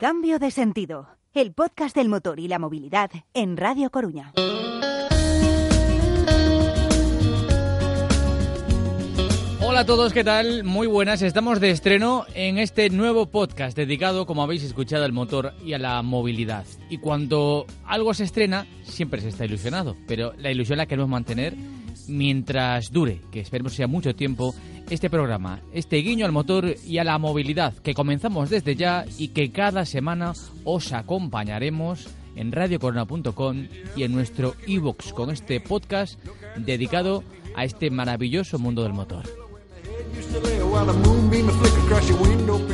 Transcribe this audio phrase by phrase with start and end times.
[0.00, 4.32] Cambio de sentido, el podcast del motor y la movilidad en Radio Coruña.
[9.60, 10.64] Hola a todos, ¿qué tal?
[10.64, 15.52] Muy buenas, estamos de estreno en este nuevo podcast dedicado, como habéis escuchado, al motor
[15.62, 16.64] y a la movilidad.
[16.88, 21.54] Y cuando algo se estrena, siempre se está ilusionado, pero la ilusión la queremos mantener
[22.08, 24.54] mientras dure, que esperemos sea mucho tiempo,
[24.90, 29.28] este programa, este guiño al motor y a la movilidad que comenzamos desde ya y
[29.28, 30.32] que cada semana
[30.64, 36.18] os acompañaremos en radiocorona.com y en nuestro iBox con este podcast
[36.56, 37.22] dedicado
[37.54, 39.24] a este maravilloso mundo del motor.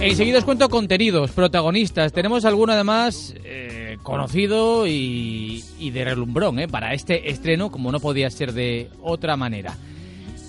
[0.00, 2.12] Enseguida os cuento contenidos, protagonistas.
[2.12, 8.00] Tenemos alguno además eh, conocido y, y, de relumbrón eh, para este estreno, como no
[8.00, 9.76] podía ser de otra manera.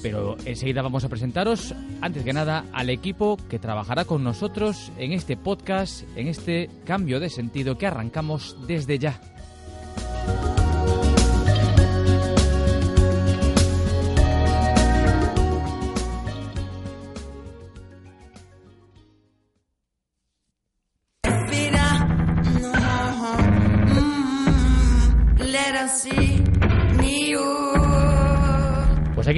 [0.01, 5.11] Pero enseguida vamos a presentaros, antes que nada, al equipo que trabajará con nosotros en
[5.11, 9.19] este podcast, en este cambio de sentido que arrancamos desde ya.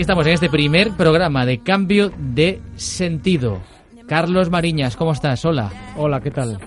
[0.10, 3.62] Estamos en este primer programa de cambio de sentido.
[4.08, 5.46] Carlos Mariñas, ¿cómo estás?
[5.46, 5.72] Hola.
[5.98, 6.58] Hola, ¿qué tal?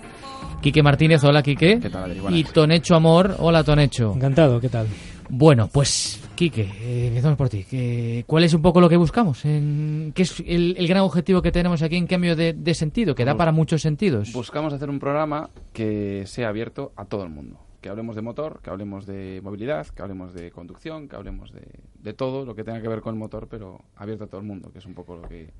[0.61, 1.77] Quique Martínez, hola Quique.
[1.81, 2.39] ¿Qué tal, Adri?
[2.39, 4.13] Y Tonecho Amor, hola Tonecho.
[4.15, 4.87] Encantado, ¿qué tal?
[5.27, 7.65] Bueno, pues Quique, eh, empezamos por ti.
[7.69, 9.43] ¿Qué, ¿Cuál es un poco lo que buscamos?
[9.43, 13.13] En, ¿Qué es el, el, gran objetivo que tenemos aquí en cambio de, de sentido,
[13.13, 14.31] que da para muchos sentidos?
[14.31, 18.61] Buscamos hacer un programa que sea abierto a todo el mundo que hablemos de motor,
[18.63, 21.67] que hablemos de movilidad, que hablemos de conducción, que hablemos de,
[21.99, 24.47] de, todo lo que tenga que ver con el motor, pero abierto a todo el
[24.47, 25.51] mundo, que es un poco lo que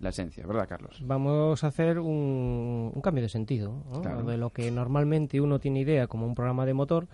[0.00, 1.00] la esencia, ¿verdad, Carlos?
[1.04, 4.02] Vamos a hacer un, un cambio de sentido, ¿no?
[4.02, 4.24] claro.
[4.24, 7.06] de lo que normalmente uno tiene idea como un programa de motor.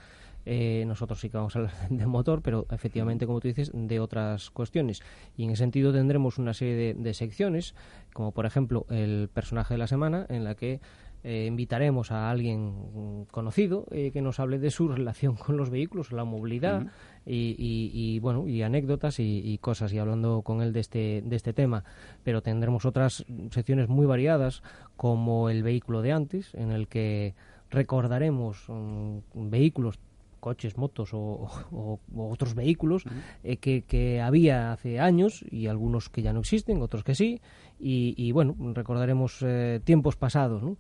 [0.47, 4.01] Eh, nosotros sí que vamos a hablar de motor, pero efectivamente, como tú dices, de
[4.01, 5.03] otras cuestiones.
[5.37, 7.75] Y en ese sentido tendremos una serie de, de secciones,
[8.15, 10.81] como por ejemplo el personaje de la semana, en la que
[11.25, 16.13] eh, invitaremos a alguien conocido eh, que nos hable de su relación con los vehículos,
[16.13, 16.91] la movilidad uh -huh.
[17.25, 21.23] y, y, y, bueno y anécdotas y, y, cosas y hablando con él de este
[21.25, 21.83] de este tema.
[22.25, 24.63] Pero tendremos otras secciones muy variadas
[24.97, 27.35] como el vehículo de antes, en el que
[27.71, 29.99] recordaremos um, vehículos
[30.41, 33.23] coches, motos o, o, o otros vehículos uh -huh.
[33.45, 37.41] eh, que, que, había hace años y algunos que ya no existen, otros que sí,
[37.81, 40.77] y, y bueno, recordaremos eh, tiempos pasados, ¿no?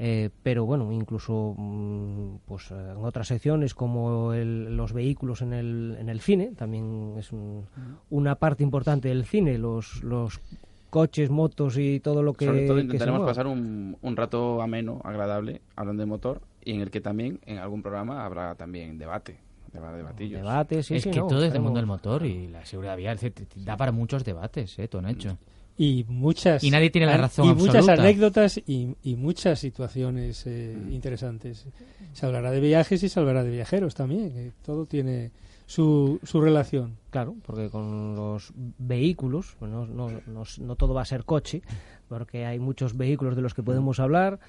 [0.00, 5.96] Eh, pero bueno, incluso mmm, pues en otras secciones como el, los vehículos en el,
[5.98, 7.66] en el cine, también es un,
[8.08, 10.40] una parte importante del cine, los, los
[10.88, 12.46] coches, motos y todo lo que...
[12.46, 16.92] Sobre todo intentaremos pasar un, un rato ameno, agradable, hablando de motor, y en el
[16.92, 19.40] que también en algún programa habrá también debate.
[19.72, 20.40] Debatillos.
[20.40, 22.96] Debate, sí, es sí, que no, todo es del mundo del motor y la seguridad
[22.96, 23.18] vial
[23.56, 24.88] da para muchos debates, ¿eh?
[24.88, 25.36] Tonecho.
[25.78, 27.78] Y muchas y nadie tiene la razón y absoluta.
[27.78, 30.92] muchas anécdotas y, y muchas situaciones eh, mm.
[30.92, 31.66] interesantes.
[32.12, 34.32] Se hablará de viajes y se hablará de viajeros también.
[34.32, 35.30] Que todo tiene
[35.66, 36.96] su, su relación.
[37.10, 41.62] Claro, porque con los vehículos, pues no, no, no, no, todo va a ser coche,
[42.08, 44.40] porque hay muchos vehículos de los que podemos hablar,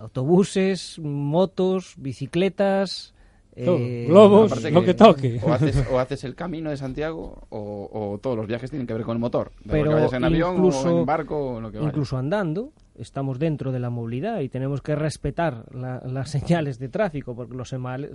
[0.00, 3.14] autobuses, motos, bicicletas,
[3.58, 5.40] eh, globos, que, lo que toque.
[5.42, 8.94] O haces, o haces, el camino de Santiago o, o, todos los viajes tienen que
[8.94, 9.52] ver con el motor.
[9.68, 12.24] Pero que vayas en avión incluso, o en barco o lo que Incluso vayas.
[12.24, 17.34] andando, estamos dentro de la movilidad y tenemos que respetar la, las señales de tráfico,
[17.34, 17.72] porque los,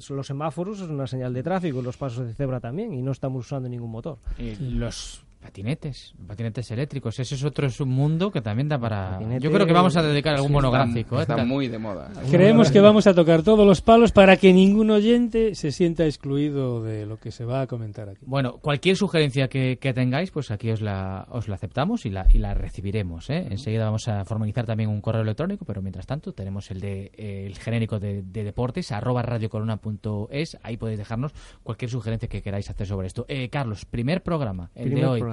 [0.10, 3.46] los, semáforos es una señal de tráfico, los pasos de cebra también, y no estamos
[3.46, 4.18] usando ningún motor.
[4.38, 7.20] Y los patinetes, patinetes eléctricos.
[7.20, 9.12] Ese es otro es un mundo que también da para.
[9.12, 11.20] Patinete, Yo creo que vamos a dedicar algún sí, monográfico.
[11.20, 11.36] Está, ¿eh?
[11.38, 12.12] está, muy de moda.
[12.32, 16.82] Creemos que vamos a tocar todos los palos para que ningún oyente se sienta excluido
[16.82, 18.22] de lo que se va a comentar aquí.
[18.26, 22.26] Bueno, cualquier sugerencia que, que tengáis, pues aquí os la, os la aceptamos y la,
[22.32, 23.30] y la recibiremos.
[23.30, 23.48] ¿eh?
[23.50, 27.46] Enseguida vamos a formalizar también un correo electrónico, pero mientras tanto tenemos el de eh,
[27.46, 30.58] el genérico de, de, deportes, arroba radiocorona.es.
[30.64, 31.34] Ahí podéis dejarnos
[31.64, 33.26] cualquier sugerencia que queráis hacer sobre esto.
[33.28, 35.20] Eh, Carlos, primer programa, el primer de hoy.
[35.20, 35.33] Programa.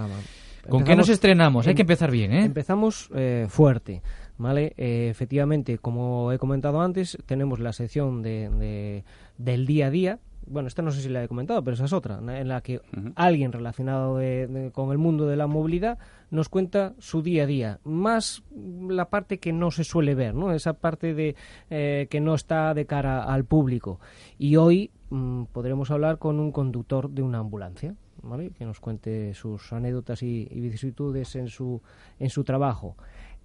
[0.68, 1.66] ¿Con qué nos estrenamos?
[1.66, 2.44] Hay que empezar bien, ¿eh?
[2.44, 4.02] Empezamos eh, fuerte,
[4.36, 4.74] ¿vale?
[4.76, 9.04] Eh, efectivamente, como he comentado antes, tenemos la sección de, de,
[9.38, 10.18] del día a día.
[10.46, 12.78] Bueno, esta no sé si la he comentado, pero esa es otra, en la que
[12.78, 13.12] uh -huh.
[13.14, 15.98] alguien relacionado de, de, con el mundo de la movilidad
[16.30, 18.42] nos cuenta su día a día, más
[18.88, 20.52] la parte que no se suele ver, ¿no?
[20.52, 21.36] Esa parte de
[21.70, 24.00] eh, que no está de cara al público.
[24.38, 27.94] Y hoy mmm, podremos hablar con un conductor de una ambulancia.
[28.22, 28.50] ¿Vale?
[28.50, 31.80] que nos cuente sus anécdotas y, y, vicisitudes en su,
[32.18, 32.96] en su trabajo.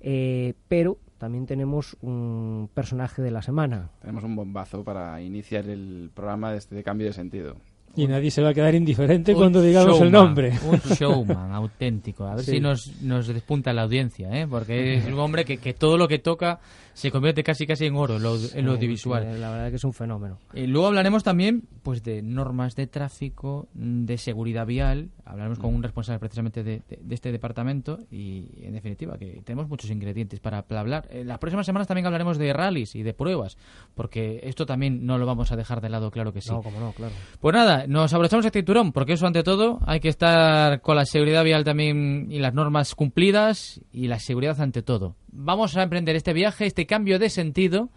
[0.01, 3.89] Eh, pero también tenemos un personaje de la semana.
[4.01, 7.56] Tenemos un bombazo para iniciar el programa de este cambio de sentido.
[7.95, 10.51] Y nadie se va a quedar indiferente cuando digamos el nombre.
[10.69, 12.25] Un showman auténtico.
[12.25, 14.45] A ver si nos, nos despunta la audiencia, ¿eh?
[14.48, 16.60] porque es un hombre que, que todo lo que toca
[16.95, 19.42] se convierte casi casi en oro en lo, en lo audiovisual.
[19.42, 20.39] La verdad que es un fenómeno.
[20.53, 25.09] Y luego hablaremos también pues de normas de tráfico, de seguridad vial.
[25.25, 29.92] Hablaremos con un responsable precisamente de, de, este departamento y, en definitiva, que tenemos muchos
[29.92, 31.09] ingredientes para, hablar.
[31.12, 33.57] En las próximas semanas también hablaremos de rallies y de pruebas,
[33.94, 36.50] porque esto también no lo vamos a dejar de lado, claro que sí.
[36.50, 37.13] No, como no, claro.
[37.41, 41.06] Pues nada, nos abrochamos el cinturón, porque eso ante todo hay que estar con la
[41.06, 46.16] seguridad vial también y las normas cumplidas y la seguridad ante todo vamos a emprender
[46.16, 47.90] este viaje, este cambio de sentido,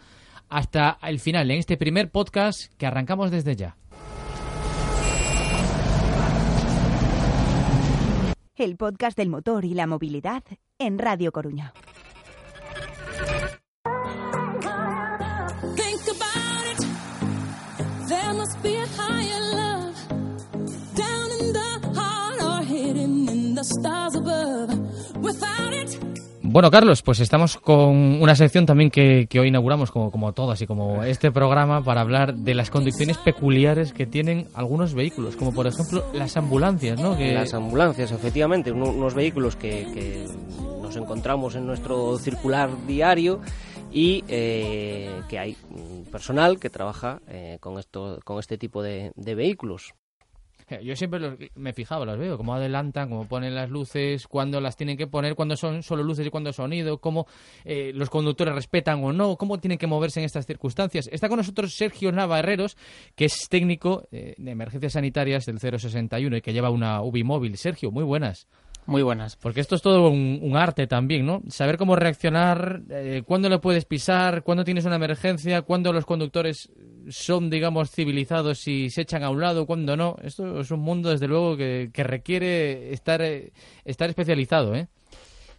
[0.49, 3.76] hasta el final, en este primer podcast que arrancamos desde ya.
[8.56, 10.43] El podcast del motor y la movilidad
[10.79, 11.73] en Radio Coruña.
[26.50, 30.66] Bueno, Carlos, pues estamos con una sección también que, hoy inauguramos, como, como todas y
[30.66, 35.66] como este programa, para hablar de las condiciones peculiares que tienen algunos vehículos, como por
[35.66, 37.18] ejemplo las ambulancias, ¿no?
[37.18, 40.26] Las ambulancias, efectivamente, unos vehículos que,
[40.80, 43.40] nos encontramos en nuestro circular diario
[43.92, 45.54] y eh, que hay
[46.10, 49.92] personal que trabaja eh, con, esto, con este tipo de vehículos.
[50.82, 54.96] Yo siempre me fijaba, los veo, cómo adelantan, cómo ponen las luces, cuándo las tienen
[54.96, 57.26] que poner, cuándo son solo luces y cuándo sonido, cómo
[57.64, 61.08] eh, los conductores respetan o no, cómo tienen que moverse en estas circunstancias.
[61.12, 62.76] Está con nosotros Sergio Navarreros,
[63.14, 67.56] que es técnico eh, de emergencias sanitarias del 061 y que lleva una UBI móvil.
[67.56, 68.46] Sergio, muy buenas.
[68.88, 69.36] Muy buenas.
[69.36, 71.42] Porque esto es todo un, arte también, ¿no?
[71.48, 76.72] Saber cómo reaccionar, eh, cuándo le puedes pisar, cuándo tienes una emergencia, cuándo los conductores
[77.08, 80.16] son, digamos, civilizados y se echan a un lado, cuándo no.
[80.22, 83.52] Esto es un mundo, desde luego, que, requiere estar, eh,
[83.84, 84.88] estar especializado, ¿eh?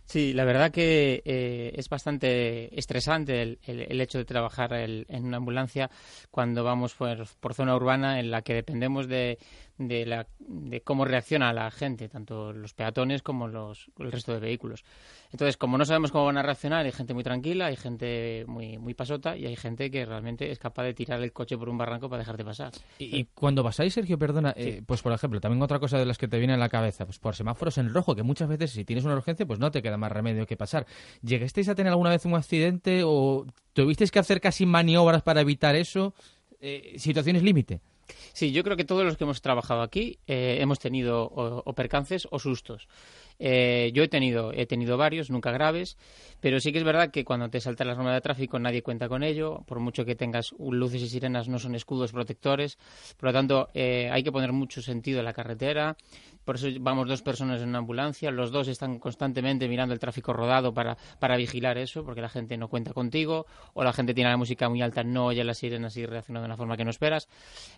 [0.06, 5.38] Sí, la verdad que eh, es bastante estresante el, el, hecho de trabajar en una
[5.38, 5.92] ambulancia
[6.32, 9.38] cuando vamos por, por, zona urbana en la que dependemos de,
[9.80, 14.40] de, la, de cómo reacciona la gente, tanto los peatones como los, el resto de
[14.40, 14.84] vehículos.
[15.32, 18.78] Entonces, como no sabemos cómo van a reaccionar, hay gente muy tranquila, hay gente muy,
[18.78, 21.78] muy pasota y hay gente que realmente es capaz de tirar el coche por un
[21.78, 22.74] barranco para dejarte pasar.
[23.00, 26.28] Y, cuando pasáis, Sergio, perdona, eh, pues por ejemplo, también otra cosa de las que
[26.28, 29.06] te viene a la cabeza, pues por semáforos en rojo, que muchas veces si tienes
[29.06, 30.86] una urgencia, pues no te queda más remedio que pasar.
[31.22, 35.78] ¿Llegasteis a tener alguna vez un accidente o tuvisteis que hacer casi maniobras para evitar
[35.78, 36.14] eso?
[36.60, 37.80] Eh, situaciones límite.
[38.34, 42.28] Sí, yo creo que todos los que hemos trabajado aquí eh, hemos tenido o, percances
[42.32, 42.88] o sustos.
[43.40, 45.98] Eh, yo he tenido, he tenido varios, nunca graves,
[46.42, 49.08] pero sí que es verdad que cuando te salta la norma de tráfico nadie cuenta
[49.08, 52.78] con ello, por mucho que tengas luces y sirenas no son escudos protectores,
[53.18, 55.96] por lo tanto eh, hay que poner mucho sentido en la carretera,
[56.44, 60.34] por eso vamos dos personas en una ambulancia, los dos están constantemente mirando el tráfico
[60.34, 64.30] rodado para, para vigilar eso, porque la gente no cuenta contigo, o la gente tiene
[64.30, 66.90] la música muy alta, no oye las sirenas y reacciona de una forma que no
[66.90, 67.30] esperas.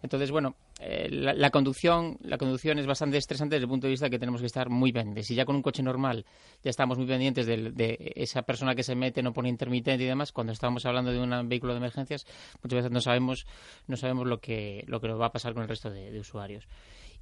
[0.02, 4.10] Entonces, bueno, eh, la, conducción, la conducción es bastante estresante desde el punto de vista
[4.10, 5.28] que tenemos que estar muy pendientes.
[5.28, 6.26] Si ya con un coche normal
[6.64, 10.32] ya estamos muy pendientes de, esa persona que se mete, no pone intermitente y demás,
[10.32, 12.28] cuando estamos hablando de un vehículo de emergencias,
[12.62, 13.48] muchas veces no sabemos,
[13.88, 16.68] no sabemos lo que, lo que va a pasar con el resto de usuarios.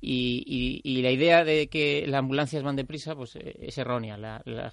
[0.01, 4.15] Y, la idea de que las ambulancias van deprisa pues eh, es errónea.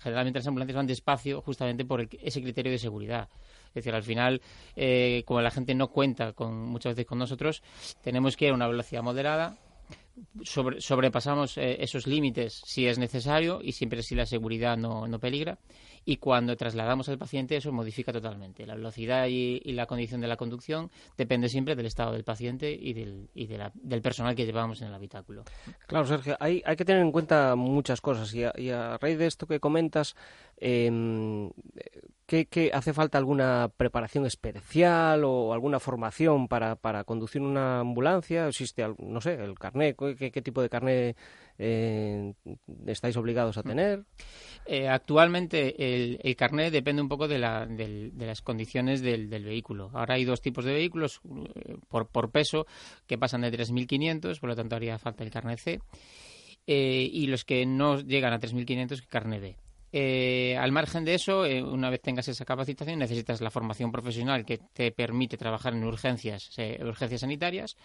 [0.00, 3.28] generalmente las ambulancias van despacio justamente por ese criterio de seguridad.
[3.68, 4.40] Es decir, al final,
[4.74, 7.62] eh, como la gente no cuenta con, muchas veces con nosotros,
[8.02, 9.56] tenemos que ir a una velocidad moderada,
[10.42, 15.58] sobrepasamos eh, esos límites si es necesario y siempre si la seguridad no, no peligra
[16.08, 18.64] y cuando trasladamos al paciente eso modifica totalmente.
[18.64, 22.92] La velocidad y, la condición de la conducción depende siempre del estado del paciente y
[22.94, 25.42] del, y del personal que llevamos en el habitáculo.
[25.88, 29.48] Claro, Sergio, hay, hay que tener en cuenta muchas cosas y a, raíz de esto
[29.48, 30.14] que comentas,
[30.58, 31.50] eh,
[32.26, 38.46] ¿qué, hace falta alguna preparación especial o alguna formación para, para conducir una ambulancia?
[38.46, 39.96] ¿Existe, no sé, el carnet?
[40.16, 41.16] ¿Qué, qué tipo de carnet
[41.58, 42.34] eh,
[42.86, 43.64] estáis obligados a mm.
[43.64, 44.04] tener?
[44.66, 49.90] Eh, actualmente el, el, carnet depende un poco de, la, de las condiciones del, vehículo.
[49.94, 51.20] Ahora hay dos tipos de vehículos
[51.54, 52.66] eh, por, por peso
[53.06, 55.80] que pasan de 3.500, por lo tanto haría falta el carnet C.
[56.66, 59.56] y los que no llegan a 3.500, carnet
[59.92, 60.56] B.
[60.58, 64.90] al margen de eso, una vez tengas esa capacitación, necesitas la formación profesional que te
[64.90, 67.76] permite trabajar en urgencias, urgencias sanitarias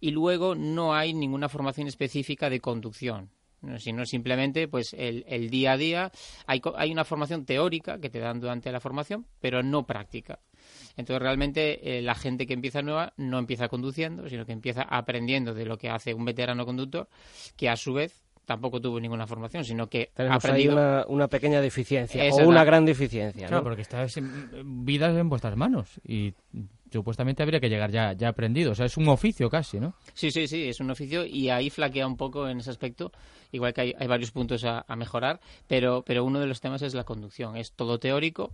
[0.00, 3.30] y luego no hay ninguna formación específica de conducción.
[3.78, 6.12] sino simplemente pues el, el día a día.
[6.46, 10.38] Hay, hay una formación teórica que te dan durante la formación, pero no práctica.
[10.96, 15.54] Entonces, realmente, eh, la gente que empieza nueva no empieza conduciendo, sino que empieza aprendiendo
[15.54, 17.08] de lo que hace un veterano conductor,
[17.56, 20.72] que a su vez tampoco tuvo ninguna formación, sino que ha aprendido...
[20.72, 23.46] una, una, pequeña deficiencia o una gran deficiencia.
[23.46, 26.32] Claro, porque está en, vidas en vuestras manos y
[26.90, 28.72] supuestamente habría que llegar ya, ya aprendido.
[28.72, 29.92] O sea, es un oficio casi, ¿no?
[30.14, 33.12] Sí, sí, sí, es un oficio y ahí flaquea un poco en ese aspecto.
[33.52, 36.80] Igual que hay, hay varios puntos a, a, mejorar, pero, pero uno de los temas
[36.80, 37.54] es la conducción.
[37.54, 38.52] Es todo teórico.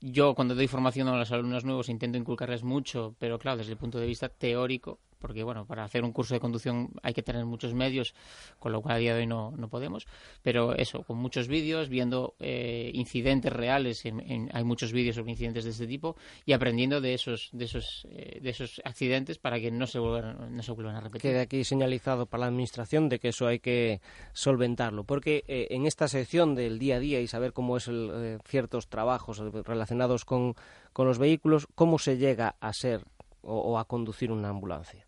[0.00, 3.78] Yo cuando doy formación a los alumnos nuevos intento inculcarles mucho, pero claro, desde el
[3.78, 7.44] punto de vista teórico, porque bueno, para hacer un curso de conducción hay que tener
[7.44, 8.14] muchos medios,
[8.58, 10.06] con lo cual a día de hoy no, no podemos,
[10.42, 15.32] pero eso, con muchos vídeos, viendo eh, incidentes reales, en, en, hay muchos vídeos sobre
[15.32, 19.60] incidentes de este tipo, y aprendiendo de esos, de esos, eh, de esos accidentes para
[19.60, 21.30] que no se, vuelvan, no se vuelvan a repetir.
[21.30, 24.00] Quede aquí señalizado para la Administración de que eso hay que
[24.32, 28.38] solventarlo, porque eh, en esta sección del día a día y saber cómo es el,
[28.44, 30.54] ciertos trabajos relacionados con,
[30.92, 33.04] con los vehículos, ¿cómo se llega a ser
[33.44, 35.06] o, a conducir una ambulancia?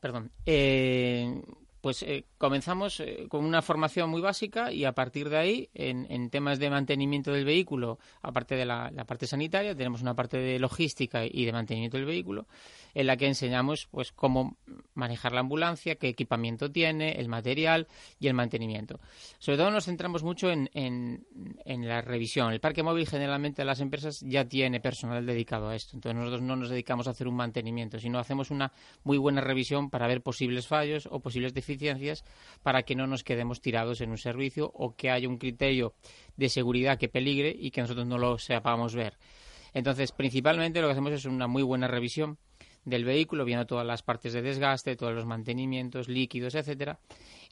[0.00, 0.30] Perdón.
[0.46, 1.42] Eh,
[1.84, 6.30] pues eh, comenzamos eh, con una formación muy básica y a partir de ahí, en,
[6.30, 11.26] temas de mantenimiento del vehículo, aparte de la, parte sanitaria, tenemos una parte de logística
[11.26, 12.46] y de mantenimiento del vehículo,
[12.94, 14.56] en la que enseñamos pues cómo
[14.94, 17.86] manejar la ambulancia, qué equipamiento tiene, el material
[18.18, 18.98] y el mantenimiento.
[19.38, 21.26] Sobre todo nos centramos mucho en, en,
[21.66, 22.54] en la revisión.
[22.54, 26.56] El parque móvil generalmente las empresas ya tiene personal dedicado a esto, entonces nosotros no
[26.56, 28.72] nos dedicamos a hacer un mantenimiento, sino hacemos una
[29.02, 31.73] muy buena revisión para ver posibles fallos o posibles deficiencias
[32.62, 35.94] para que no nos quedemos tirados en un servicio o que haya un criterio
[36.36, 39.18] de seguridad que peligre y que nosotros no lo sepamos ver.
[39.72, 42.38] Entonces, principalmente lo que hacemos es una muy buena revisión
[42.84, 46.98] del vehículo, viendo todas las partes de desgaste, todos los mantenimientos, líquidos, etcétera,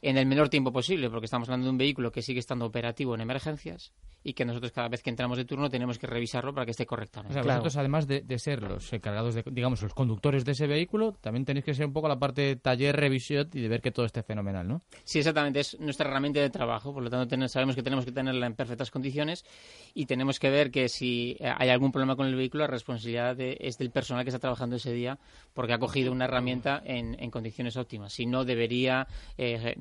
[0.03, 3.15] en el menor tiempo posible, porque estamos hablando de un vehículo que sigue estando operativo
[3.15, 6.65] en emergencias y que nosotros cada vez que entramos de turno tenemos que revisarlo para
[6.65, 7.31] que esté correctamente.
[7.31, 7.59] O sea, claro.
[7.59, 11.45] vosotros además de, de, ser los encargados de, digamos, los conductores de ese vehículo, también
[11.45, 14.05] tenéis que ser un poco la parte de taller, revisión y de ver que todo
[14.05, 14.81] esté fenomenal, ¿no?
[15.05, 18.11] Sí, exactamente, es nuestra herramienta de trabajo, por lo tanto tenemos, sabemos que tenemos que
[18.11, 19.45] tenerla en perfectas condiciones
[19.93, 23.57] y tenemos que ver que si hay algún problema con el vehículo, la responsabilidad de,
[23.61, 25.17] es del personal que está trabajando ese día
[25.53, 28.13] porque ha cogido una herramienta en, en condiciones óptimas.
[28.13, 29.07] Si no, debería
[29.37, 29.75] eh,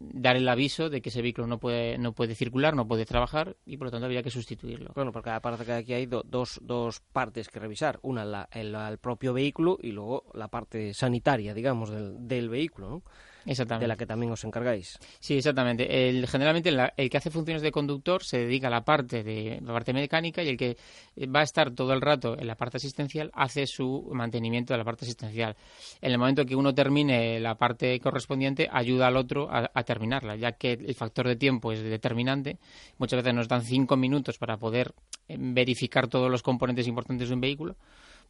[0.00, 3.56] dar el aviso de que ese vehículo no puede, no puede circular, no puede trabajar
[3.64, 4.92] y por lo tanto habría que sustituirlo.
[4.94, 7.98] Bueno, porque aparte que aquí hay do, dos, dos partes que revisar.
[8.02, 12.90] Una, la, el, el, propio vehículo y luego la parte sanitaria, digamos, del, del vehículo,
[12.90, 13.02] ¿no?
[13.46, 13.84] Exactamente.
[13.84, 14.98] De la que también os encargáis.
[15.18, 16.08] Sí, exactamente.
[16.08, 19.60] El, generalmente la, el que hace funciones de conductor se dedica a la parte de
[19.62, 20.76] la parte mecánica y el que
[21.34, 24.84] va a estar todo el rato en la parte asistencial hace su mantenimiento de la
[24.84, 25.56] parte asistencial.
[26.00, 30.36] En el momento que uno termine la parte correspondiente, ayuda al otro a, a terminarla,
[30.36, 32.58] ya que el factor de tiempo es determinante.
[32.98, 34.92] Muchas veces nos dan cinco minutos para poder
[35.28, 37.76] eh, verificar todos los componentes importantes de un vehículo.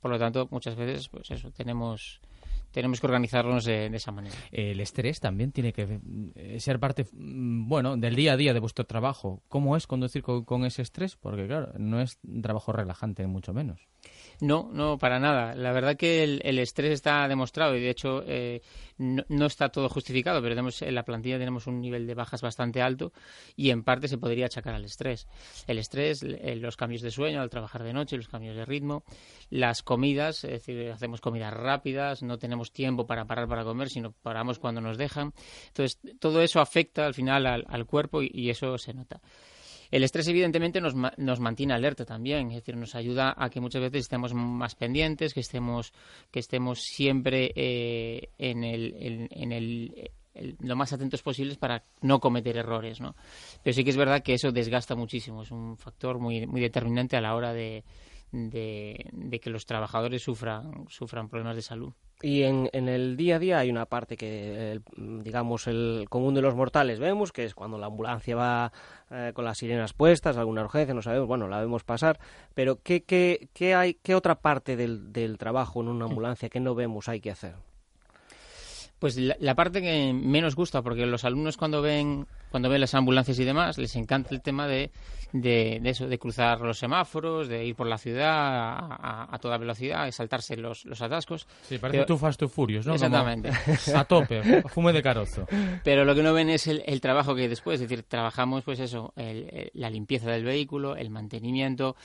[0.01, 2.21] Por lo tanto, muchas veces, pues eso, tenemos
[2.71, 4.35] tenemos que organizarnos de, esa manera.
[4.53, 6.01] El estrés también tiene que
[6.59, 9.43] ser parte, bueno, del día a día de vuestro trabajo.
[9.49, 11.17] ¿Cómo es conducir con, con ese estrés?
[11.17, 13.81] Porque, claro, no es trabajo relajante, mucho menos.
[14.41, 15.55] No, no, para nada.
[15.55, 18.63] La verdad que el, estrés está demostrado y de hecho eh,
[18.97, 22.81] no, está todo justificado, pero tenemos, en la plantilla tenemos un nivel de bajas bastante
[22.81, 23.13] alto
[23.55, 25.29] y en parte se podría achacar al estrés.
[25.67, 29.05] El estrés, los cambios de sueño al trabajar de noche, los cambios de ritmo,
[29.51, 34.13] las comidas, es decir, hacemos comidas rápidas, no tenemos tiempo para parar para comer, sino
[34.13, 35.35] paramos cuando nos dejan.
[35.69, 39.21] Entonces, todo eso afecta al final al, cuerpo y eso se nota.
[39.91, 43.83] El estrés, evidentemente, nos, nos, mantiene alerta también, es decir, nos ayuda a que muchas
[43.83, 45.93] veces estemos más pendientes, que estemos,
[46.31, 50.11] que estemos siempre eh, en, el, en, el,
[50.61, 53.17] lo más atentos posibles para no cometer errores, ¿no?
[53.63, 57.17] Pero sí que es verdad que eso desgasta muchísimo, es un factor muy, muy determinante
[57.17, 57.85] a la hora de,
[58.33, 61.93] de, de que los trabajadores sufran, sufran problemas de salud.
[62.23, 64.83] Y en, en, el día a día hay una parte que, el,
[65.23, 68.73] digamos, el común de los mortales vemos, que es cuando la ambulancia va
[69.11, 72.21] eh, con las sirenas puestas, alguna urgencia, no sabemos, bueno, la vemos pasar,
[72.55, 76.61] pero ¿qué, qué, qué, hay, qué otra parte del, del trabajo en una ambulancia que
[76.61, 77.55] no vemos hay que hacer?
[78.99, 82.95] Pues la, la, parte que menos gusta, porque los alumnos cuando ven cuando ven las
[82.95, 84.91] ambulancias y demás, les encanta el tema de,
[85.33, 90.13] de, eso, de cruzar los semáforos, de ir por la ciudad a, toda velocidad, de
[90.13, 91.47] saltarse los, los atascos.
[91.63, 92.95] Sí, parece tú Fast Furious, ¿no?
[92.95, 93.51] Exactamente.
[93.95, 95.47] a tope, fume de carozo.
[95.85, 99.13] Pero lo que no ven es el, trabajo que después, es decir, trabajamos pues eso,
[99.17, 101.97] la limpieza del vehículo, el mantenimiento,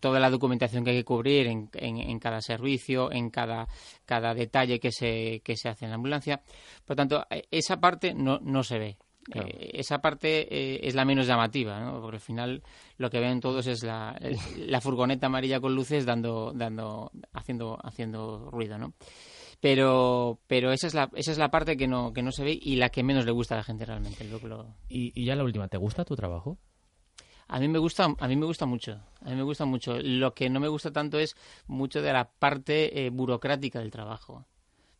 [0.00, 3.66] toda la documentación que hay que cubrir en, en, cada servicio, en cada,
[4.04, 6.42] cada detalle que se, que se hace en la ambulancia.
[6.84, 8.96] Por tanto, esa parte no, no se ve.
[9.34, 12.00] Eh, esa parte eh, es la menos llamativa, ¿no?
[12.00, 12.62] porque al final
[12.98, 14.18] lo que ven todos es la,
[14.58, 18.94] la furgoneta amarilla con luces dando, dando, haciendo, haciendo ruido, ¿no?
[19.60, 22.58] Pero, pero esa es la, esa es la parte que no, que no se ve
[22.60, 24.26] y la que menos le gusta a la gente realmente.
[24.88, 26.58] Y, y ya la última, ¿te gusta tu trabajo?
[27.46, 29.00] A mí me gusta, a mí me gusta mucho.
[29.20, 30.00] A mí me gusta mucho.
[30.00, 31.36] Lo que no me gusta tanto es
[31.68, 34.46] mucho de la parte eh, burocrática del trabajo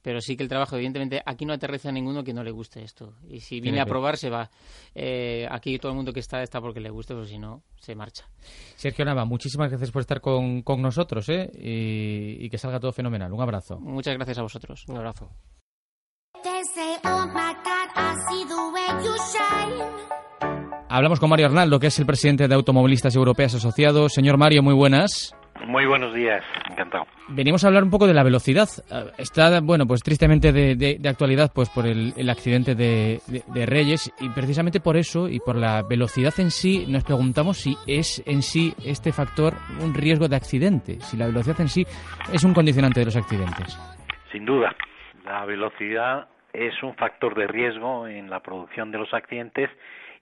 [0.02, 2.82] pero sí que el trabajo, evidentemente, aquí no aterriza a ninguno que no le guste
[2.82, 3.14] esto.
[3.28, 4.50] Y si viene a probar, se va.
[4.94, 7.94] Eh, aquí todo el mundo que está está porque le guste, pero si no, se
[7.94, 8.28] marcha.
[8.76, 11.50] Sergio Nava, muchísimas gracias por estar con, con nosotros ¿eh?
[11.54, 13.32] y, y que salga todo fenomenal.
[13.32, 13.78] Un abrazo.
[13.78, 14.84] Muchas gracias a vosotros.
[14.88, 15.30] Un abrazo.
[20.88, 24.12] Hablamos con Mario Arnaldo, que es el presidente de Automovilistas Europeas Asociados.
[24.12, 25.34] Señor Mario, muy buenas.
[25.66, 27.06] Muy buenos días, encantado.
[27.28, 28.68] Venimos a hablar un poco de la velocidad.
[28.90, 33.20] Eh, está, bueno, pues tristemente de, actualidad pues por el, accidente de,
[33.66, 38.22] Reyes y precisamente por eso y por la velocidad en sí nos preguntamos si es
[38.26, 41.84] en sí este factor un riesgo de accidente, si la velocidad en sí
[42.32, 43.78] es un condicionante de los accidentes.
[44.32, 44.74] Sin duda,
[45.24, 49.70] la velocidad es un factor de riesgo en la producción de los accidentes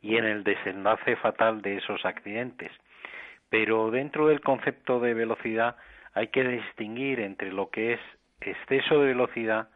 [0.03, 2.71] y en el desenlace fatal de esos accidentes
[3.51, 5.77] pero dentro del concepto de velocidad
[6.15, 8.01] hay que distinguir entre lo que es
[8.41, 9.69] exceso de velocidad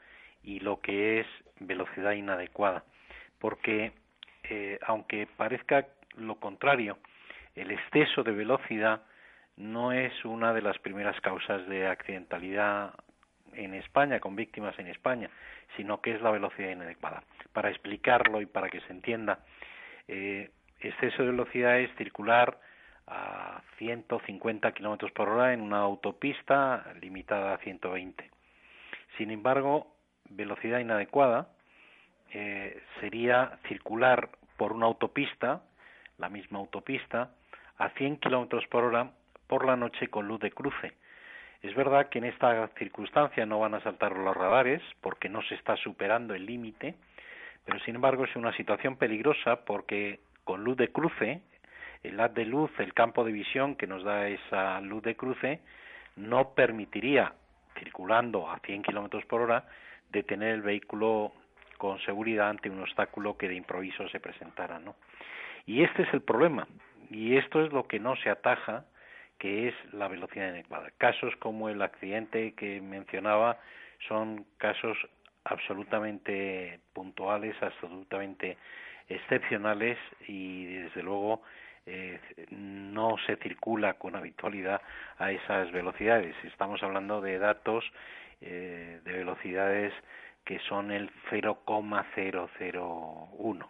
[0.43, 1.27] y lo que es
[1.61, 2.85] velocidad inadecuada,
[3.39, 3.93] porque
[4.45, 6.99] eh, aunque parezca lo contrario,
[7.55, 9.03] el exceso de velocidad
[9.57, 12.95] no es una de las primeras causas de accidentalidad
[13.53, 15.31] en España, con víctimas en España,
[15.77, 17.23] sino que es la velocidad inadecuada.
[17.53, 19.41] Para explicarlo y para que se entienda,
[20.09, 20.51] eh,
[20.81, 22.59] exceso de velocidad es circular
[23.07, 28.31] a 150 kilómetros por hora en una autopista limitada a 120.
[29.19, 29.95] Sin embargo,
[30.31, 31.49] velocidad inadecuada
[32.33, 35.63] eh, sería circular por una autopista,
[36.19, 37.31] la misma autopista,
[37.79, 39.11] a 100 kilómetros por hora
[39.47, 40.93] por la noche con luz de cruce.
[41.63, 45.55] Es verdad que en esta circunstancia no van a saltar los radares porque no se
[45.55, 46.95] está superando el límite,
[47.65, 51.41] pero sin embargo es una situación peligrosa porque con luz de cruce
[52.05, 55.61] el haz de luz, el campo de visión que nos da esa luz de cruce,
[56.17, 57.33] no permitiría,
[57.79, 59.67] circulando a 100 kilómetros por hora,
[60.11, 61.33] detener el vehículo
[61.79, 64.95] con seguridad ante un obstáculo que de improviso se presentara, ¿no?
[65.67, 66.69] Y este es el problema,
[67.11, 68.85] y esto es lo que no se ataja,
[69.39, 70.91] que es la velocidad inadecuada.
[70.99, 73.59] Casos como el accidente que mencionaba
[74.07, 74.97] son casos
[75.45, 78.57] absolutamente puntuales, absolutamente
[79.09, 81.43] excepcionales y desde luego
[81.87, 82.19] eh,
[82.51, 84.83] no se circula con habitualidad
[85.19, 86.35] a esas velocidades.
[86.45, 87.85] Estamos hablando de datos
[88.41, 89.93] eh, de velocidades
[90.45, 93.69] que son el 0,001.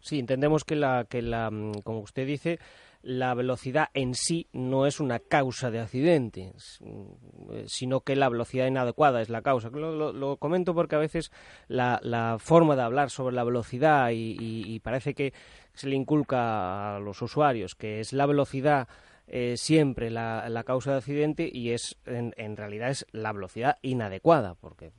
[0.00, 2.58] Sí, entendemos que la, que la, mm, como usted dice,
[3.04, 8.66] la velocidad en sí no es una causa de accidentes, mm, sino que la velocidad
[8.66, 9.68] inadecuada es la causa.
[9.70, 11.30] Lo, comento porque a veces
[11.68, 15.32] la, la, forma de hablar sobre la velocidad y, parece que
[15.74, 18.88] se le inculca a los usuarios que es la velocidad
[19.26, 23.78] eh, siempre la, la, causa de accidente y es en, en, realidad es la velocidad
[23.82, 24.90] inadecuada porque,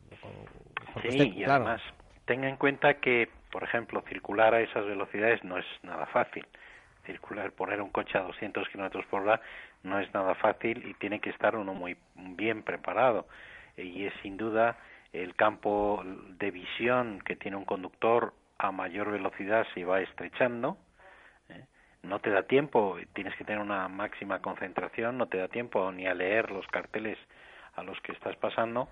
[1.09, 1.81] sí, y además
[2.25, 6.45] tenga en cuenta que por ejemplo circular a esas velocidades no es nada fácil
[7.05, 9.41] circular, poner un coche a 200 kilómetros por hora
[9.83, 13.27] no es nada fácil y tiene que estar uno muy bien preparado.
[13.77, 14.77] Y es sin duda
[15.13, 20.77] el campo de visión que tiene un conductor a mayor velocidad se va estrechando.
[21.49, 21.65] ¿eh?
[22.03, 26.07] No te da tiempo, tienes que tener una máxima concentración, no te da tiempo ni
[26.07, 27.17] a leer los carteles
[27.75, 28.89] a los que estás pasando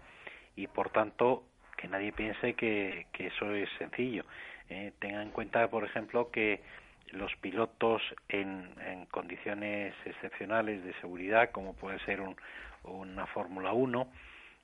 [0.56, 1.44] y por tanto
[1.78, 4.24] que nadie piense que, eso es sencillo.
[4.70, 4.94] ¿eh?
[5.00, 6.62] tenga en cuenta, por ejemplo, que
[7.12, 12.36] los pilotos en, en, condiciones excepcionales de seguridad, como puede ser un,
[12.84, 14.08] una Fórmula 1,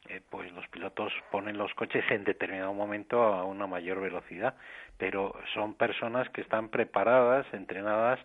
[0.07, 4.55] eh, pues los pilotos ponen los coches en determinado momento a una mayor velocidad,
[4.97, 8.19] pero son personas que están preparadas, entrenadas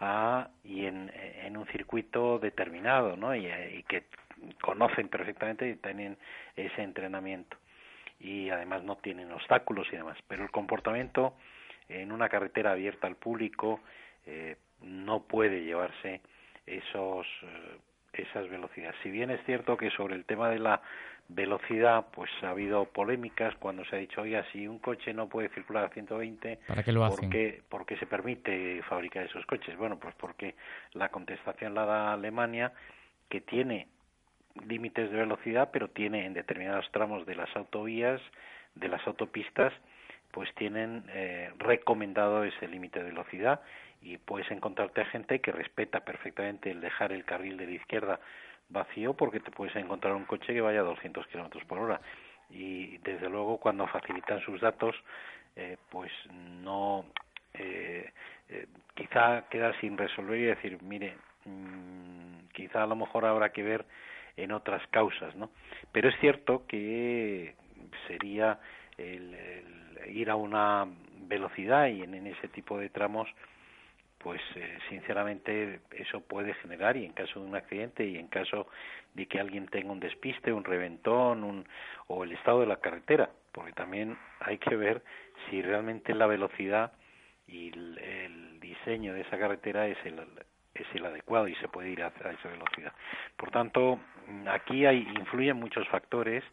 [0.00, 1.10] a, y en,
[1.56, 3.34] un circuito determinado, ¿no?
[3.34, 4.04] Y, y que
[4.60, 6.16] conocen perfectamente y tienen
[6.56, 7.56] ese entrenamiento
[8.20, 11.34] y además no tienen obstáculos y demás, pero el comportamiento
[11.88, 13.80] en una carretera abierta al público
[14.26, 16.20] eh, no puede llevarse
[16.66, 17.78] esos eh,
[18.12, 18.96] esas velocidades.
[19.02, 20.80] Si bien es cierto que sobre el tema de la
[21.28, 25.50] velocidad, pues ha habido polémicas cuando se ha dicho, oiga, si un coche no puede
[25.50, 27.30] circular a 120, ¿para qué lo hacen?
[27.68, 29.76] ¿por qué, se permite fabricar esos coches?
[29.76, 30.54] Bueno, pues porque
[30.94, 32.72] la contestación la da Alemania,
[33.28, 33.88] que tiene
[34.66, 38.20] límites de velocidad, pero tiene en determinados tramos de las autovías,
[38.74, 39.72] de las autopistas,
[40.32, 43.60] pues tienen eh, recomendado ese límite de velocidad
[44.02, 48.20] y puedes encontrarte gente que respeta perfectamente el dejar el carril de la izquierda
[48.68, 52.00] vacío porque te puedes encontrar un coche que vaya a 200 kilómetros por hora.
[52.50, 54.94] Y desde luego cuando facilitan sus datos
[55.56, 56.12] eh, pues
[56.62, 57.04] no
[57.54, 58.12] eh,
[58.48, 63.64] eh, quizá queda sin resolver y decir mire mm, quizá a lo mejor habrá que
[63.64, 63.84] ver
[64.36, 65.50] en otras causas no
[65.90, 67.56] pero es cierto que
[68.06, 68.60] sería
[68.98, 69.36] el,
[70.08, 70.86] ir a una
[71.28, 73.28] velocidad y en ese tipo de tramos
[74.18, 78.66] pues eh, sinceramente eso puede generar y en caso de un accidente y en caso
[79.14, 81.64] de que alguien tenga un despiste, un reventón un,
[82.08, 85.02] o el estado de la carretera, porque también hay que ver
[85.48, 86.92] si realmente la velocidad
[87.46, 90.20] y el, diseño de esa carretera es el,
[90.74, 92.92] es el adecuado y se puede ir a, esa velocidad.
[93.36, 93.98] Por tanto,
[94.46, 96.44] aquí hay, influyen muchos factores,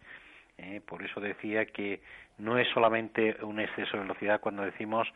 [0.58, 2.02] eh, por eso decía que
[2.38, 5.08] no es solamente un exceso de velocidad cuando decimos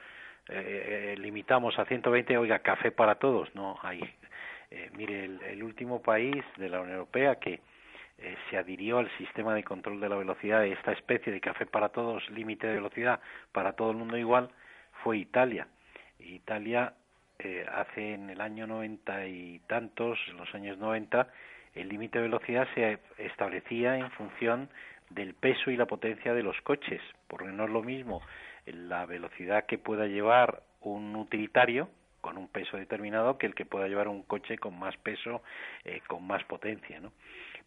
[0.47, 4.01] eh, limitamos a 120, oiga, café para todos, no hay.
[4.71, 7.59] Eh, mire, el, último país de la Unión Europea que
[8.19, 11.65] eh, se adhirió al sistema de control de la velocidad de esta especie de café
[11.65, 13.19] para todos, límite de velocidad
[13.51, 14.51] para todo el mundo igual,
[15.03, 15.67] fue Italia.
[16.19, 16.93] Italia
[17.39, 21.27] eh, hace en el año noventa y tantos, en los años 90,
[21.73, 24.69] el límite de velocidad se establecía en función
[25.09, 28.21] del peso y la potencia de los coches, porque no es lo mismo
[28.65, 31.89] la velocidad que pueda llevar un utilitario
[32.21, 35.41] con un peso determinado que el que pueda llevar un coche con más peso,
[35.85, 37.13] eh, con más potencia, ¿no?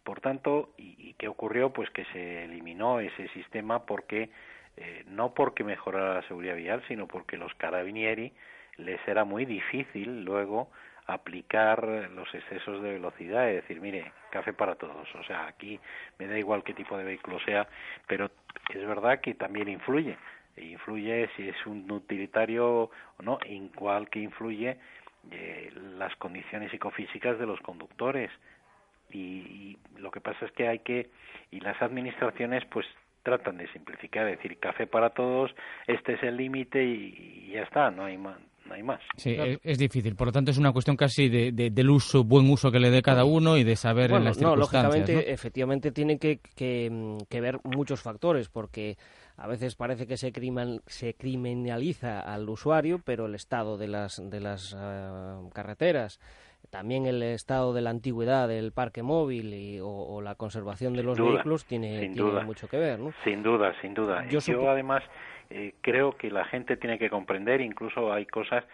[0.03, 1.71] Por tanto, ¿y, qué ocurrió?
[1.71, 4.29] Pues que se eliminó ese sistema porque
[4.75, 8.33] eh, no porque mejorara la seguridad vial, sino porque los carabinieri
[8.77, 10.69] les era muy difícil luego
[11.07, 15.07] aplicar los excesos de velocidad y decir, mire, café para todos.
[15.15, 15.79] O sea, aquí
[16.19, 17.67] me da igual qué tipo de vehículo sea,
[18.07, 18.31] pero
[18.73, 20.17] es verdad que también influye
[20.57, 24.77] influye si es un utilitario o no, igual que influye
[25.31, 28.31] eh, las condiciones psicofísicas de los conductores.
[29.11, 31.09] Y, lo que pasa es que hay que,
[31.51, 32.85] y las administraciones pues
[33.21, 35.55] tratan de simplificar, decir café para todos,
[35.87, 38.19] este es el límite y, ya está, no hay.
[38.73, 39.01] No hay más.
[39.17, 40.15] Sí, es, difícil.
[40.15, 43.03] Por lo tanto, es una cuestión casi de, del uso, buen uso que le dé
[43.03, 48.01] cada uno y de saber en las no, lógicamente, efectivamente, tienen que, que ver muchos
[48.01, 48.97] factores, porque
[49.37, 50.31] a veces parece que se,
[50.87, 56.19] se criminaliza al usuario, pero el estado de las, de las ah, carreteras,
[56.69, 61.19] también el estado de la antigüedad del parque móvil y, o, la conservación de los
[61.19, 62.09] vehículos tiene,
[62.45, 62.99] mucho que ver.
[62.99, 63.11] ¿no?
[63.23, 64.25] Sin duda, sin duda.
[64.27, 65.03] Yo, además
[65.53, 68.65] eh, creo que la gente tiene que comprender, incluso hay cosas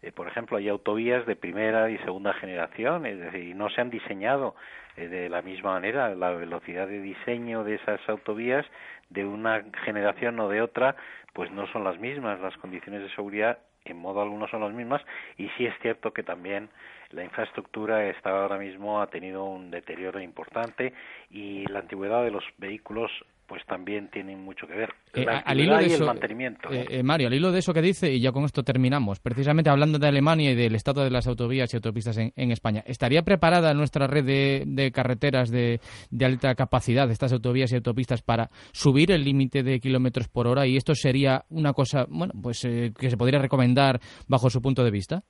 [0.00, 3.90] eh, por ejemplo, hay autovías de primera y segunda generación, es decir, no se han
[3.90, 4.54] diseñado
[4.96, 6.14] eh, de la misma manera.
[6.14, 8.64] La velocidad de diseño de esas autovías
[9.10, 10.94] de una generación o de otra,
[11.32, 12.38] pues no son las mismas.
[12.40, 15.02] Las condiciones de seguridad en modo alguno son las mismas
[15.36, 16.68] y sí es cierto que también
[17.10, 20.92] la infraestructura está ahora mismo ha tenido un deterioro importante
[21.30, 23.10] y la antigüedad de los vehículos
[23.48, 24.90] pues también tienen mucho que ver.
[25.14, 26.70] Eh, al hilo de eso, el mantenimiento.
[26.70, 29.70] Eh, eh, Mario, al hilo de eso que dice, y ya con esto terminamos, precisamente
[29.70, 33.72] hablando de Alemania y del estado de las autovías y autopistas en, España, ¿estaría preparada
[33.72, 35.80] nuestra red de, carreteras de,
[36.20, 40.66] alta capacidad, estas autovías y autopistas, para subir el límite de kilómetros por hora?
[40.66, 44.90] Y esto sería una cosa, bueno, pues que se podría recomendar bajo su punto de
[44.90, 45.22] vista.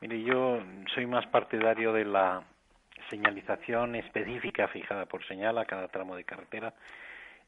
[0.00, 0.58] Mire, yo
[0.94, 2.44] soy más partidario de la
[3.12, 6.72] señalización específica fijada por señal a cada tramo de carretera,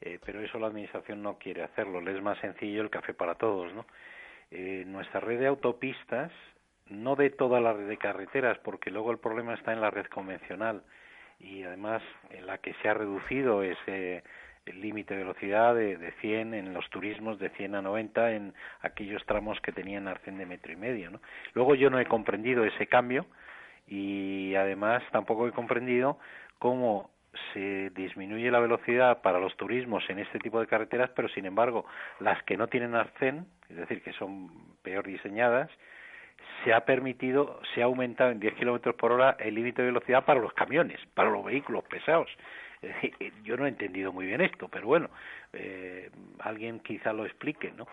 [0.02, 2.02] eh, pero eso la Administración no quiere hacerlo.
[2.02, 3.86] Le es más sencillo el café para todos, ¿no?
[4.50, 6.30] Eh, nuestra red de autopistas,
[6.88, 10.04] no de toda la red de carreteras, porque luego el problema está en la red
[10.06, 10.82] convencional
[11.40, 14.22] y además en la que se ha reducido ese
[14.66, 18.54] el límite de velocidad de, de 100 en los turismos de 100 a 90 en
[18.80, 21.10] aquellos tramos que tenían arcén de metro y medio.
[21.10, 21.20] ¿no?
[21.52, 23.26] Luego yo no he comprendido ese cambio
[23.86, 26.18] y además tampoco he comprendido
[26.58, 27.10] cómo
[27.52, 31.84] se disminuye la velocidad para los turismos en este tipo de carreteras, pero sin embargo
[32.20, 34.50] las que no tienen arcén, es decir, que son
[34.82, 35.70] peor diseñadas,
[36.62, 40.24] se ha permitido, se ha aumentado en 10 kilómetros por hora el límite de velocidad
[40.24, 42.30] para los camiones, para los vehículos pesados.
[43.44, 45.10] Yo no he entendido muy bien esto, pero bueno,
[45.52, 47.86] eh, alguien quizá lo explique, ¿no?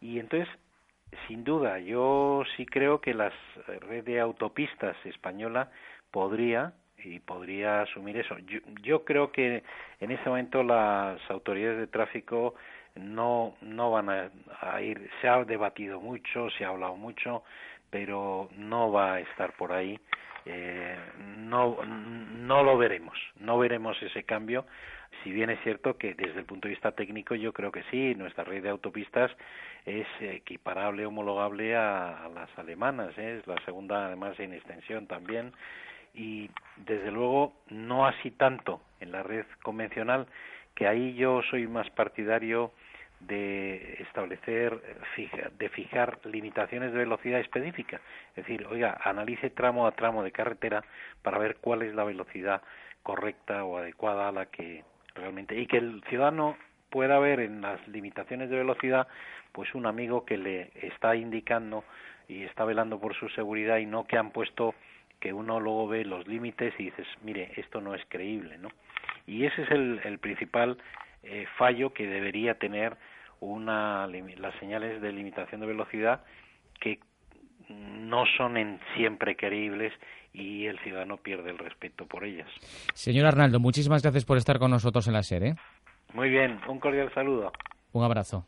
[0.00, 0.48] Y entonces
[1.26, 3.32] sin duda, yo sí creo que la
[3.88, 5.70] red de autopistas española
[6.10, 6.72] podría
[7.04, 8.36] y podría asumir eso.
[8.82, 9.62] Yo, creo que
[10.00, 12.54] en este momento las autoridades de tráfico
[12.96, 15.10] no no van a, ir.
[15.20, 17.42] Se ha debatido mucho, se ha hablado mucho,
[17.90, 19.98] pero no va a estar por ahí.
[20.46, 20.96] Eh,
[21.38, 24.64] no no lo veremos, no veremos ese cambio
[25.22, 28.14] si bien es cierto que desde el punto de vista técnico yo creo que sí,
[28.14, 29.30] nuestra red de autopistas
[29.86, 33.38] es equiparable, homologable a, las alemanas, ¿eh?
[33.38, 35.52] es la segunda además en extensión también
[36.14, 40.26] y desde luego no así tanto en la red convencional
[40.74, 42.72] que ahí yo soy más partidario
[43.20, 44.80] de establecer,
[45.58, 48.00] de fijar limitaciones de velocidad específica.
[48.30, 50.82] Es decir, oiga, analice tramo a tramo de carretera
[51.22, 52.62] para ver cuál es la velocidad
[53.02, 56.56] correcta o adecuada a la que realmente y que el ciudadano
[56.90, 59.08] pueda ver en las limitaciones de velocidad
[59.52, 61.84] pues un amigo que le está indicando
[62.28, 64.74] y está velando por su seguridad y no que han puesto
[65.18, 68.68] que uno luego ve los límites y dices mire esto no es creíble no
[69.26, 70.78] y ese es el, el principal
[71.22, 72.96] eh, fallo que debería tener
[73.40, 76.24] una las señales de limitación de velocidad
[76.80, 77.00] que
[77.70, 79.92] no son en siempre creíbles
[80.32, 82.48] y el ciudadano pierde el respeto por ellas.
[82.94, 85.56] Señor Arnaldo, muchísimas gracias por estar con nosotros en la serie.
[86.12, 87.52] Muy bien, un cordial saludo.
[87.92, 88.46] Un abrazo.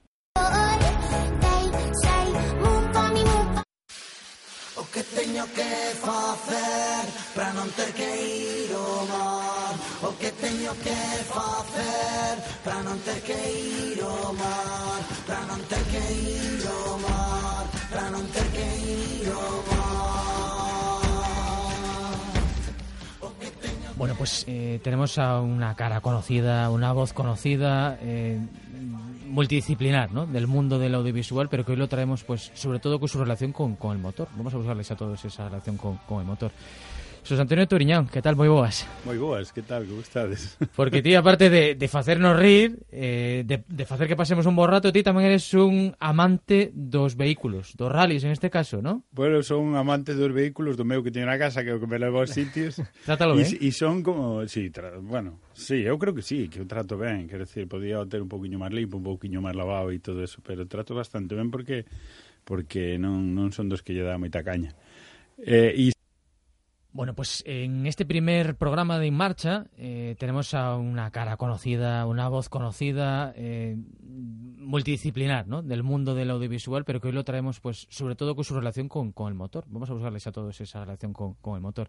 [23.97, 28.41] Bueno, pues eh, tenemos a una cara conocida, una voz conocida, eh,
[29.29, 30.27] multidisciplinar, ¿no?
[30.27, 33.53] Del mundo del audiovisual, pero que hoy lo traemos, pues, sobre todo con su relación
[33.53, 34.29] con, con el motor.
[34.37, 36.51] Vamos a buscarles a todos esa relación con, con el motor.
[37.23, 38.83] Xos Antonio Turiñán, que tal, moi boas?
[39.07, 40.59] Moi boas, que tal, como estades?
[40.75, 44.67] Porque ti, aparte de, de facernos rir, eh, de, de facer que pasemos un bo
[44.67, 49.07] rato, ti tamén eres un amante dos vehículos, dos rallies en este caso, non?
[49.15, 51.87] Bueno, son amante dos vehículos do meu que teño na casa, que é o que
[51.87, 52.83] me leva aos sitios.
[53.07, 53.47] Trátalo ben.
[53.47, 54.91] E son como, sí, tra...
[54.99, 58.27] bueno, sí, eu creo que sí, que o trato ben, quer decir, podía ter un
[58.27, 61.87] poquinho máis limpo, un poquinho máis lavado e todo eso, pero trato bastante ben porque
[62.43, 64.75] porque non, non son dos que lle dá moita caña.
[65.39, 65.95] Eh, e
[66.95, 72.05] Bueno, pues en este primer programa de En Marcha eh, tenemos a una cara conocida,
[72.07, 75.63] una voz conocida, eh, multidisciplinar, ¿no?
[75.63, 78.91] Del mundo del audiovisual, pero que hoy lo traemos, pues, sobre todo con su relación
[78.91, 79.65] con, con el motor.
[79.69, 81.89] Vamos a buscarles a todos esa relación con, con el motor.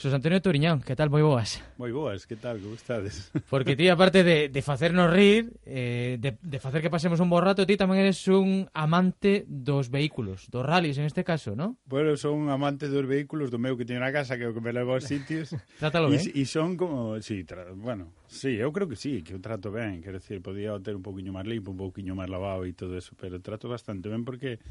[0.00, 1.60] Xos Antonio Turiñán, que tal, moi boas?
[1.76, 3.28] Moi boas, que tal, como estades?
[3.52, 7.36] Porque ti, aparte de, de facernos rir, eh, de, de facer que pasemos un bo
[7.44, 11.76] rato, ti tamén eres un amante dos vehículos, dos rallies en este caso, non?
[11.84, 14.56] Bueno, son un amante dos vehículos do meu que teño na casa, que é o
[14.56, 15.52] que me leva aos sitios.
[15.84, 16.16] Trátalo ben.
[16.16, 17.68] E son como, sí, tra...
[17.76, 21.04] bueno, sí, eu creo que sí, que o trato ben, quero decir, podía ter un
[21.04, 24.64] poquinho máis limpo, un poquinho máis lavado e todo eso, pero trato bastante ben porque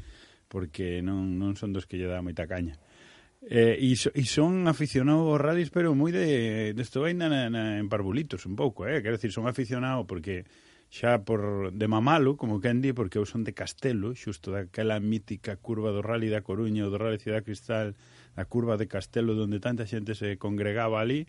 [0.50, 2.74] porque non, non son dos que lle dá moita caña.
[3.42, 7.48] Eh, e, so, e son aficionados aos rallies, pero moi de, de esto vaina na,
[7.48, 9.00] na, en parvulitos un pouco, eh?
[9.00, 10.44] Quero decir, son aficionado porque
[10.92, 15.56] xa por de mamalo, como quen di, porque eu son de Castelo, xusto daquela mítica
[15.56, 17.96] curva do Rally da Coruña ou do Rally Cidade Cristal,
[18.36, 21.24] a curva de Castelo onde tanta xente se congregaba ali,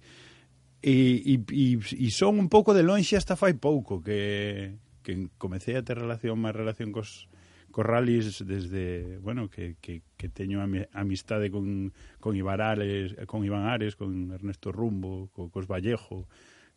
[0.83, 5.79] e, e, e, e son un pouco de lonxe hasta fai pouco que, que comecei
[5.79, 7.30] a ter relación máis relación cos,
[7.71, 10.61] Corralis desde, bueno, que, que, que teño
[10.93, 16.27] amistade con, con Ibarales, con Iván Ares, con Ernesto Rumbo, con cos Vallejo,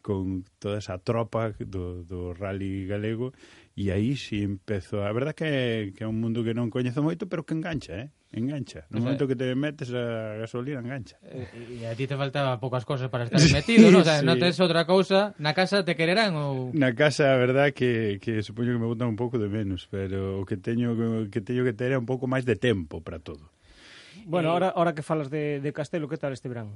[0.04, 3.33] con toda esa tropa do, do rally galego,
[3.72, 7.24] e aí si empezo, a verdad que, que é un mundo que non coñezo moito,
[7.24, 8.09] pero que engancha, eh?
[8.35, 8.87] engancha.
[8.90, 9.05] No sí.
[9.05, 11.16] momento que te metes a gasolina, engancha.
[11.23, 11.47] Eh,
[11.81, 14.03] e, e a ti te faltaba poucas cosas para estar sí, metido, ¿no?
[14.03, 14.27] O sea, sí.
[14.27, 18.42] non tes outra cousa, na casa te quererán ou Na casa, a verdad que que
[18.42, 20.94] supoño que me botan un pouco de menos, pero o que teño
[21.31, 23.51] que teño que ter é un pouco máis de tempo para todo.
[24.27, 24.53] Bueno, eh...
[24.53, 26.70] ahora, ahora que falas de, de Castelo, que tal este verán?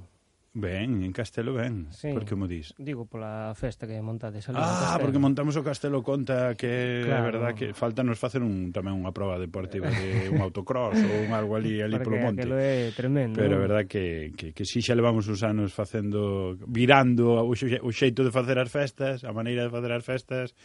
[0.59, 1.87] Ben, en Castelo ben.
[1.95, 2.11] Sí.
[2.11, 2.75] Por que mo dis?
[2.79, 4.59] Digo, pola festa que montades ali.
[4.59, 7.23] Ah, porque montamos o Castelo Conta que claro.
[7.23, 11.15] é verdad que falta nos facer un tamén unha proba deportiva de un autocross ou
[11.23, 12.43] un algo ali ali polo monte.
[12.43, 13.39] Porque é tremendo.
[13.39, 17.91] Pero é verdad que, que, que si xa levamos uns anos facendo, virando o, o
[17.95, 20.59] xeito de facer as festas, a maneira de facer as festas.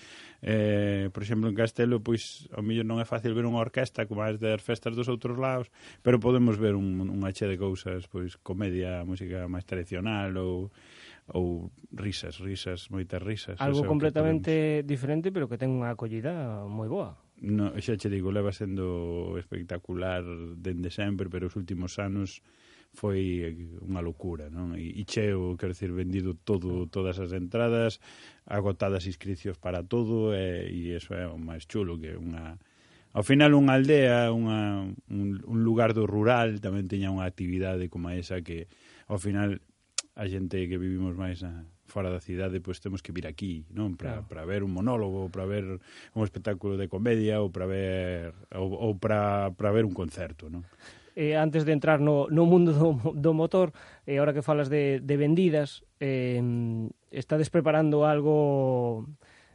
[0.43, 4.25] Eh, por exemplo, en Castelo, pois, ao mellor non é fácil ver unha orquesta como
[4.25, 5.71] as das festas dos outros lados,
[6.03, 10.71] pero podemos ver un, unha che de cousas, pois, comedia, música máis tradicional tradicional ou
[11.31, 13.55] ou risas, risas, moitas risas.
[13.63, 17.15] Algo completamente diferente, pero que ten unha acollida moi boa.
[17.39, 20.23] No, xa che digo, leva sendo espectacular
[20.59, 22.43] dende sempre, pero os últimos anos
[22.91, 24.75] foi unha locura, non?
[24.75, 28.03] E, e cheo, quero dicir, vendido todo, todas as entradas,
[28.43, 32.59] agotadas inscricións para todo, e, e eso é o máis chulo que unha...
[33.13, 38.11] Ao final, unha aldea, unha, un, un lugar do rural, tamén teña unha actividade como
[38.11, 38.67] esa que,
[39.07, 39.61] ao final,
[40.13, 43.93] a xente que vivimos máis na, fora da cidade, pois temos que vir aquí, non?
[43.93, 44.29] Para claro.
[44.29, 48.91] para ver un monólogo, para ver un espectáculo de comedia ou para ver ou, ou
[48.97, 50.65] para para ver un concerto, non?
[51.13, 53.69] Eh, antes de entrar no, no mundo do, do motor,
[54.09, 56.41] eh, ahora que falas de, de vendidas, eh,
[57.13, 59.05] estades preparando algo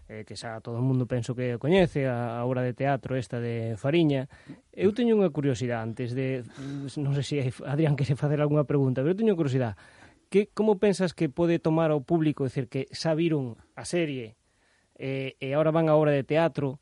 [0.06, 3.42] eh, que xa todo o mundo penso que coñece, a, a obra de teatro esta
[3.42, 4.30] de Fariña.
[4.70, 6.46] Eu teño unha curiosidade antes de...
[6.96, 9.74] Non sei se Adrián quere facer algunha pregunta, pero eu teño curiosidade.
[10.28, 14.36] Que, como pensas que pode tomar ao público, decir que xa viron a serie
[15.00, 16.80] eh, e agora van a obra de teatro,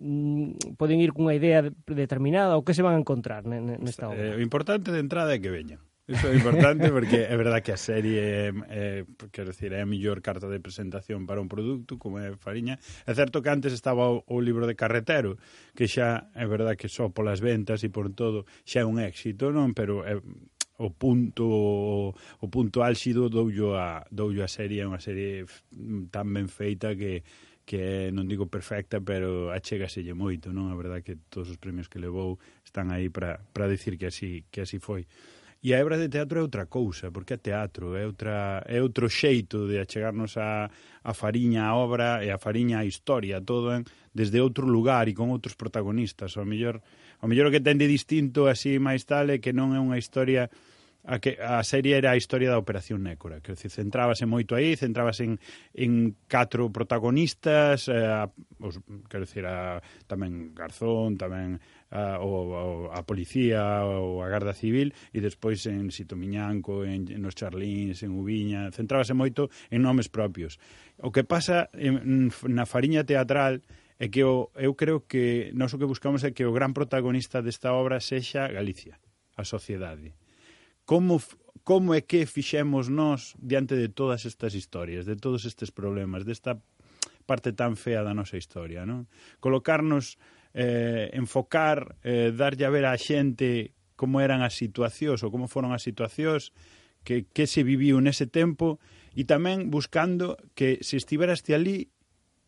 [0.00, 4.34] mm, poden ir cunha idea determinada ou que se van a encontrar nesta obra?
[4.34, 5.78] Eh, o importante de entrada é que veñan.
[6.10, 10.18] Iso é importante porque é verdad que a serie é, quero decir, é a mellor
[10.18, 12.82] carta de presentación para un produto como é Fariña.
[13.06, 15.38] É certo que antes estaba o, o libro de Carretero,
[15.70, 19.54] que xa é verdad que só polas ventas e por todo xa é un éxito,
[19.54, 19.70] non?
[19.70, 20.18] Pero é,
[20.80, 21.44] o punto
[22.16, 25.44] o punto álxido doullo a doullo a serie, é unha serie
[26.08, 27.20] tan ben feita que
[27.68, 30.72] que non digo perfecta, pero achegaselle moito, non?
[30.72, 34.48] A verdade que todos os premios que levou están aí para para decir que así
[34.48, 35.04] que así foi.
[35.60, 39.12] E a hebra de teatro é outra cousa, porque é teatro, é, outra, é outro
[39.12, 40.72] xeito de achegarnos a,
[41.04, 43.84] a fariña a obra e a fariña a historia, todo en,
[44.16, 46.40] desde outro lugar e con outros protagonistas.
[46.40, 46.80] O mellor
[47.20, 50.00] O mellor o que ten de distinto así máis tal é que non é unha
[50.00, 50.48] historia
[51.04, 54.76] a que a serie era a historia da Operación Nécora, que decir, centrábase moito aí,
[54.76, 55.40] centrábase en,
[55.72, 58.28] en catro protagonistas, eh,
[58.60, 61.56] os, quero decir, a, tamén Garzón, tamén
[61.88, 67.08] a, o, a, a policía, ou a Garda Civil, e despois en Sito Miñanco, en,
[67.08, 70.60] en os Charlins, en Ubiña, centrábase moito en nomes propios.
[71.00, 73.64] O que pasa en, na fariña teatral
[74.00, 77.44] é que o, eu creo que nós o que buscamos é que o gran protagonista
[77.44, 78.96] desta obra sexa Galicia,
[79.36, 80.16] a sociedade.
[80.88, 81.20] Como,
[81.68, 86.56] como é que fixemos nós diante de todas estas historias, de todos estes problemas, desta
[87.28, 89.04] parte tan fea da nosa historia, non?
[89.36, 90.16] Colocarnos,
[90.56, 95.76] eh, enfocar, eh, darlle a ver á xente como eran as situacións ou como foron
[95.76, 96.56] as situacións
[97.04, 98.80] que, que se viviu nese tempo
[99.12, 101.92] e tamén buscando que se estiveras ti ali,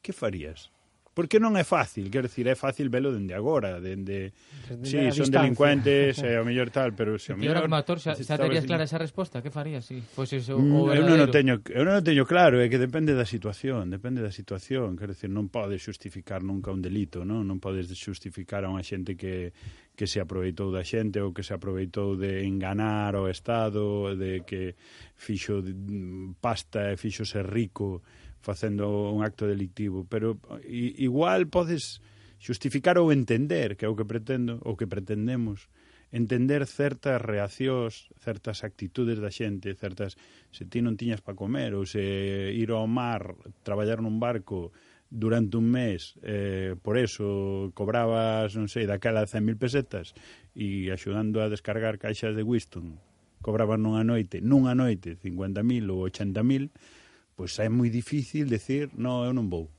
[0.01, 0.72] que farías?
[1.12, 4.33] Porque non é fácil, quero dicir, é fácil velo dende agora, dende
[4.64, 5.44] dende sí, son distancia.
[5.44, 8.40] delincuentes, é eh, o mellor tal, pero se o mm, mellor como actor xa, xa
[8.40, 11.61] terías clara esa resposta, que farías si sí, fose iso o Eu non o teño,
[11.68, 15.29] eu non o teño claro, é que depende da situación, depende da situación, quero dicir,
[15.29, 17.44] non podes justificar nunca un delito, non?
[17.44, 19.53] Non podes justificar a unha xente que
[19.92, 24.72] que se aproveitou da xente ou que se aproveitou de enganar o Estado, de que
[25.20, 28.01] fixo mm, pasta e fixo ser rico
[28.42, 30.37] facendo un acto delictivo, pero
[30.68, 32.02] igual podes
[32.42, 35.70] xustificar ou entender, que é o que pretendo, ou que pretendemos,
[36.12, 40.18] entender certas reaccións, certas actitudes da xente, certas
[40.52, 42.02] se ti non tiñas para comer ou se
[42.52, 43.33] ir ao mar,
[43.64, 44.74] traballar nun barco
[45.09, 50.12] durante un mes, eh, por eso cobrabas, non sei, daquela 100.000 pesetas
[50.52, 52.98] e axudando a descargar caixas de Winston,
[53.40, 56.74] cobraban nunha noite, nunha noite 50.000 ou 80.000
[57.37, 59.71] pois é moi difícil decir, no, eu non vou.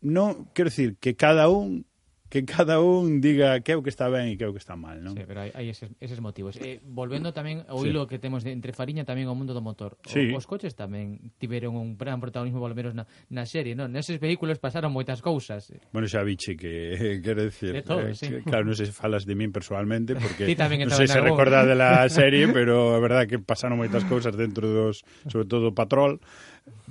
[0.00, 1.84] Non, quero decir que cada un
[2.30, 4.62] que cada un diga que é o que está ben e que é o que
[4.62, 5.18] está mal, non?
[5.18, 6.54] Sí, pero hai, hai eses, eses motivos.
[6.62, 7.90] Eh, volvendo tamén ao sí.
[7.90, 9.98] hilo que temos de, entre Fariña tamén ao mundo do motor.
[9.98, 10.30] O, sí.
[10.30, 13.90] Os coches tamén tiveron un gran protagonismo, polo menos na, na serie, non?
[13.90, 15.74] Neses vehículos pasaron moitas cousas.
[15.90, 18.30] Bueno, xa biche que, quero decir, de todo, eh, sí.
[18.30, 20.46] que, claro, non sei se falas de min personalmente, porque
[20.86, 24.70] non sei se recorda de la serie, pero a verdad que pasaron moitas cousas dentro
[24.70, 26.22] dos, sobre todo, Patrol,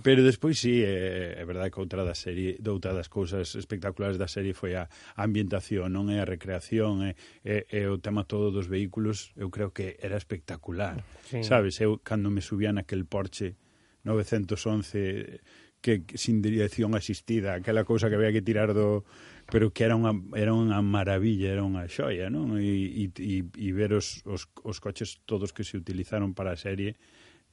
[0.01, 4.17] Pero despois sí, é, eh, é verdade que outra da serie, doutra das cousas espectaculares
[4.17, 4.88] da serie foi a
[5.19, 9.75] ambientación, non é a recreación, é, é, é o tema todo dos vehículos, eu creo
[9.75, 11.03] que era espectacular.
[11.27, 11.43] Sí.
[11.43, 13.60] Sabes, eu cando me subía naquel Porsche
[14.08, 15.43] 911
[15.82, 19.03] que sin dirección asistida, aquela cousa que había que tirar do
[19.49, 22.62] pero que era unha, era unha maravilla, era unha xoia, non?
[22.62, 27.01] E, e, e ver os, os, os coches todos que se utilizaron para a serie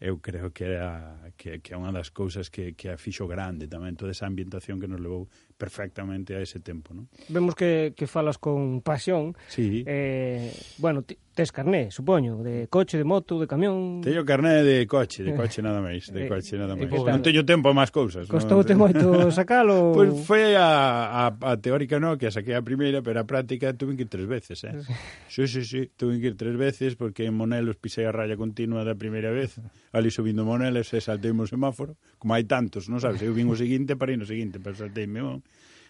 [0.01, 3.65] eu creo que era que, que é unha das cousas que, que a fixo grande
[3.65, 6.95] tamén toda esa ambientación que nos levou perfectamente a ese tempo.
[6.95, 7.09] ¿no?
[7.29, 9.37] Vemos que, que falas con pasión.
[9.49, 9.85] Sí.
[9.87, 11.05] Eh, bueno,
[11.37, 14.01] tes carné, supoño, de coche, de moto, de camión...
[14.01, 16.89] Teño carné de coche, de coche nada máis, de eh, coche nada máis.
[16.89, 18.25] Non teño tempo a máis cousas.
[18.25, 18.89] Costoute no?
[18.89, 19.93] moito sacalo?
[19.97, 23.29] Pois pues foi a, a, a teórica no, que a saquei a primeira, pero a
[23.29, 24.81] práctica tuve que ir tres veces, eh?
[25.29, 28.81] Sí, sí, sí, tuve que ir tres veces porque en Monelos pisei a raya continua
[28.89, 29.61] da primeira vez,
[29.93, 33.57] ali subindo Monelos e saltei o semáforo, como hai tantos, non sabes, eu vin o
[33.61, 35.45] seguinte para ir no seguinte, pero saltei meu,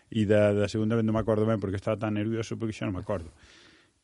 [0.06, 2.86] E da, da segunda vez non me acordo ben porque estaba tan nervioso porque xa
[2.86, 3.34] non me acordo.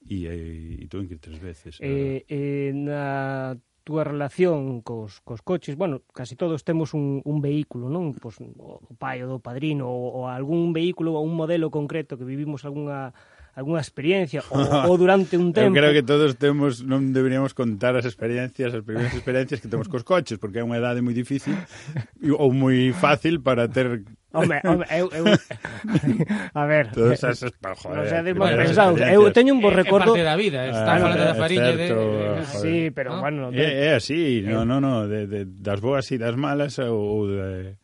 [0.02, 1.78] E, e, e tuve que ir tres veces.
[1.78, 7.90] Eh, eh, na túa relación cos, cos coches, bueno, casi todos temos un, un vehículo,
[7.90, 8.14] non?
[8.14, 12.26] Pois, o pai ou do padrino ou, ou algún vehículo ou un modelo concreto que
[12.26, 13.14] vivimos algunha
[13.54, 15.74] algunha experiencia ou, ou durante un tempo.
[15.74, 19.90] Eu creo que todos temos non deberíamos contar as experiencias, as primeiras experiencias que temos
[19.90, 21.54] cos coches, porque é unha idade moi difícil
[22.42, 25.24] ou moi fácil para ter Home, home, eu, eu...
[26.54, 26.90] A ver...
[26.90, 27.52] Todos eh, esos...
[27.60, 29.00] No, joder, non sedes mal pensados.
[29.04, 30.16] Eu teño un bo recordo...
[30.16, 31.86] É parte da vida, eh, está ah, falando da fariña de...
[31.92, 32.60] Ah, joder.
[32.64, 33.20] Sí, pero, ¿no?
[33.20, 33.52] bueno...
[33.52, 33.60] De...
[33.60, 37.76] É, é así, no, no, no, de, de, das boas e das malas ou de...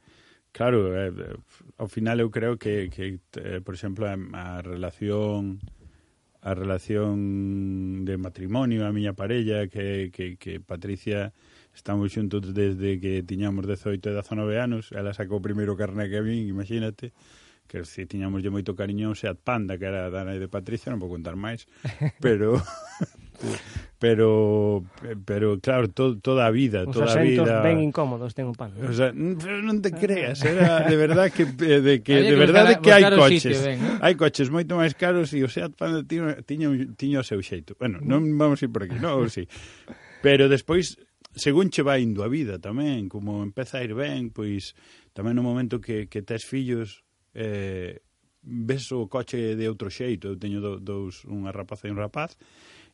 [0.56, 1.12] Claro, eh,
[1.76, 5.60] ao final eu creo que, que eh, por exemplo, a, a relación
[6.40, 11.34] a relación de matrimonio a miña parella que, que, que Patricia
[11.78, 14.90] Estamos xuntos desde que tiñamos 18 e 19 anos.
[14.90, 17.14] Ela sacou o primeiro carné que vin, imagínate.
[17.70, 20.90] Que se tiñamos lle moito cariño un Seat Panda, que era da nai de Patricia,
[20.90, 21.70] non vou contar máis.
[22.18, 22.58] Pero...
[24.02, 24.82] pero
[25.22, 27.46] pero claro, to, toda a vida, Os toda a vida.
[27.46, 28.74] Os ben incómodos ten un pan.
[28.82, 32.82] O sea, pero non te creas, era de verdad que eh, de que de verdade
[32.82, 33.54] que, que hai coches.
[33.54, 33.78] Sitio, ben.
[33.78, 34.02] Eh.
[34.02, 36.34] Hai coches moito máis caros e o Seat Panda tiña
[36.98, 37.78] tiña o seu xeito.
[37.78, 39.46] Bueno, non vamos ir por aquí, non, sí.
[40.18, 40.98] Pero despois
[41.38, 44.74] según che vai indo a vida tamén, como empeza a ir ben, pois
[45.16, 48.02] tamén no momento que, que tes fillos eh,
[48.42, 52.36] ves o coche de outro xeito, eu teño do, dous, unha rapaza e un rapaz,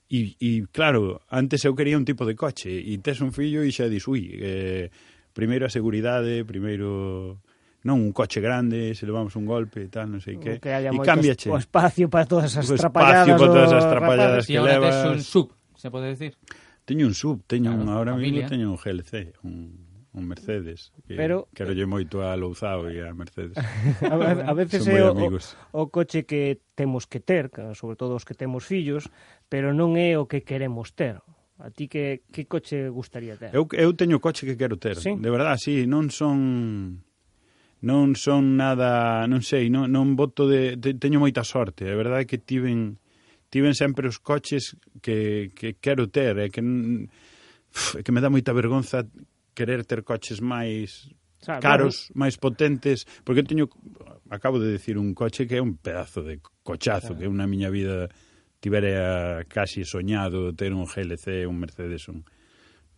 [0.09, 3.73] e, e claro, antes eu quería un tipo de coche, e tes un fillo e
[3.73, 4.93] xa dis, ui, eh,
[5.33, 7.41] primeiro a seguridade, primeiro
[7.85, 10.57] non un coche grande, se levamos un golpe e tal, non sei que.
[10.57, 11.53] que e cámbiache.
[11.53, 13.29] O espacio para todas as trapalladas.
[13.29, 14.65] O espacio para todas as trapalladas que levas.
[14.65, 16.33] E agora tes un sub, se pode decir.
[16.85, 20.93] Teño un sub, teño claro, un, ahora mismo teño un GLC, un, un Mercedes.
[21.09, 23.57] Que Pero quero lle eh, moito a Louzao e a Mercedes.
[24.05, 25.57] a, a veces é o, amigos.
[25.73, 29.09] o coche que temos que ter, sobre todo os que temos fillos,
[29.49, 31.25] pero non é o que queremos ter.
[31.57, 33.55] A ti que, que coche gustaría ter?
[33.55, 35.17] Eu, eu teño o coche que quero ter, ¿Sí?
[35.17, 37.01] de verdade, sí, non son
[37.85, 42.25] non son nada, non sei, non, non voto de, de teño moita sorte, a verdade
[42.25, 43.01] é que tiven
[43.55, 48.51] tiven sempre os coches que, que quero ter, é que, é que me dá moita
[48.51, 49.07] vergonza
[49.55, 51.07] querer ter coches máis
[51.39, 52.27] Sabe, caros, bueno.
[52.27, 53.71] máis potentes, porque eu teño,
[54.27, 57.23] acabo de decir, un coche que é un pedazo de cochazo, Sabe.
[57.23, 58.11] que é unha miña vida
[58.59, 62.27] tivera casi soñado ter un GLC, un Mercedes, un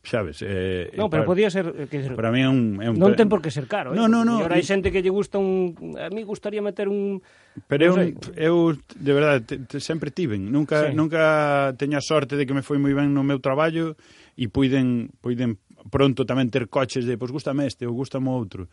[0.06, 0.38] sabes?
[0.40, 1.66] Eh, non, pero para, podía ser...
[1.74, 2.96] Eh, que, para mí é un, é un...
[2.96, 3.98] Non ten por que ser caro, eh?
[3.98, 4.46] No, no, no.
[4.46, 5.74] hai xente que lle gusta un...
[5.98, 7.20] A mí gustaría meter un...
[7.66, 10.48] Pero non eu, eu, de verdade, te, te, sempre tiven.
[10.48, 10.94] Nunca, sí.
[10.94, 13.98] nunca teña sorte de que me foi moi ben no meu traballo
[14.38, 15.58] e puiden, puiden
[15.90, 18.70] pronto tamén ter coches de, pois, gustame este ou gustame outro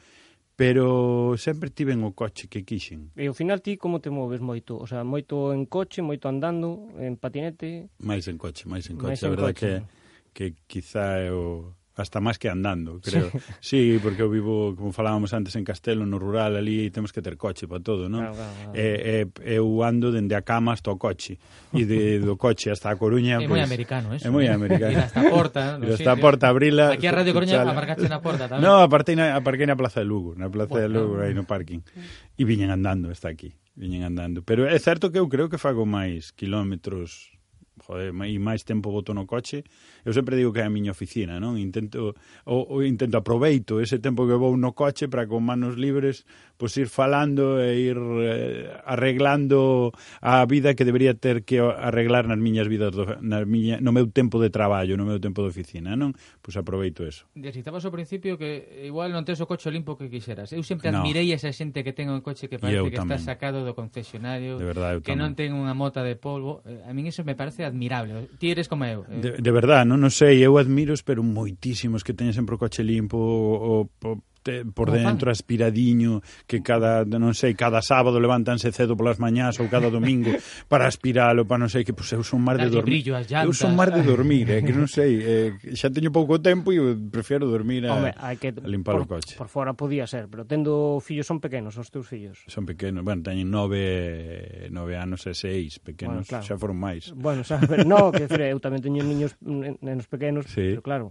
[0.55, 3.09] pero sempre tiven o coche que quixen.
[3.17, 4.77] E ao final ti como te moves moito?
[4.77, 7.89] O sea, moito en coche, moito andando, en patinete?
[7.97, 9.17] Mais en coche, mais en coche.
[9.17, 9.81] Mais a verdade coche.
[9.81, 10.02] que
[10.33, 13.29] que quizá é o hasta máis que andando, creo.
[13.61, 13.93] Sí.
[13.93, 17.37] sí, porque eu vivo, como falábamos antes, en Castelo, no rural, ali temos que ter
[17.37, 18.25] coche para todo, non?
[18.25, 18.73] Claro, claro, claro.
[18.73, 21.37] E, e, eu ando dende a cama hasta o coche.
[21.69, 23.37] E de, do coche hasta a Coruña...
[23.37, 24.25] É pues, moi americano, eso.
[24.25, 24.57] É moi eh?
[24.57, 24.89] americano.
[24.89, 25.77] Ir hasta a porta.
[25.85, 26.97] Ir hasta a porta, abrila...
[26.97, 27.77] Aquí a Radio Coruña chala.
[27.77, 28.65] aparcaste na porta tamén.
[28.65, 31.45] Non, apartei na, aparquei na Plaza de Lugo, na Plaza bueno, de Lugo, aí no
[31.45, 31.85] parking.
[32.33, 34.41] E viñen andando hasta aquí, viñen andando.
[34.41, 37.37] Pero é certo que eu creo que fago máis kilómetros
[37.85, 39.61] joder, e máis tempo boto no coche
[40.03, 41.55] eu sempre digo que é a miña oficina, non?
[41.57, 42.13] Intento
[42.45, 46.27] o, o intento aproveito ese tempo que vou no coche para con manos libres
[46.63, 49.91] pois ir falando e ir eh, arreglando
[50.21, 54.07] a vida que debería ter que arreglar nas miñas vidas do, nas miña, no meu
[54.07, 56.15] tempo de traballo, no meu tempo de oficina, non?
[56.39, 57.27] Pois aproveito eso.
[57.35, 60.55] Desitabas ao principio que igual non tes o coche limpo que quixeras.
[60.55, 61.35] Eu sempre admirei no.
[61.35, 63.19] esa xente que ten un coche que parece que tamén.
[63.19, 65.19] está sacado do concesionario, de verdade, que tamén.
[65.19, 66.61] non ten unha mota de polvo.
[66.63, 68.29] Eh, a min iso me parece admirable.
[68.39, 69.03] Ti eres como eu.
[69.09, 69.19] Eh?
[69.19, 72.81] De, de verdade, non o sei, eu admiro, pero moitísimos que teñen sempre o coche
[72.81, 74.09] limpo, o, o,
[74.43, 79.57] te, por Como dentro aspiradiño, que cada, non sei, cada sábado levántanse cedo polas mañás
[79.63, 80.29] ou cada domingo
[80.71, 83.07] para aspiralo, para non sei, que pois eu son mar de dormir.
[83.07, 86.77] Eu son mar de dormir, eh, que non sei, eh, xa teño pouco tempo e
[87.09, 89.39] prefiero dormir a, Home, hai que, a limpar por, o coche.
[89.39, 92.43] Por fora podía ser, pero tendo fillos son pequenos os teus fillos.
[92.51, 96.43] Son pequenos, bueno, teñen nove, nove anos e seis pequenos, bueno, claro.
[96.43, 97.15] xa foron máis.
[97.15, 100.75] Bueno, xa, pero, no, que, eu tamén teño niños nenos pequenos, sí.
[100.75, 101.05] pero claro,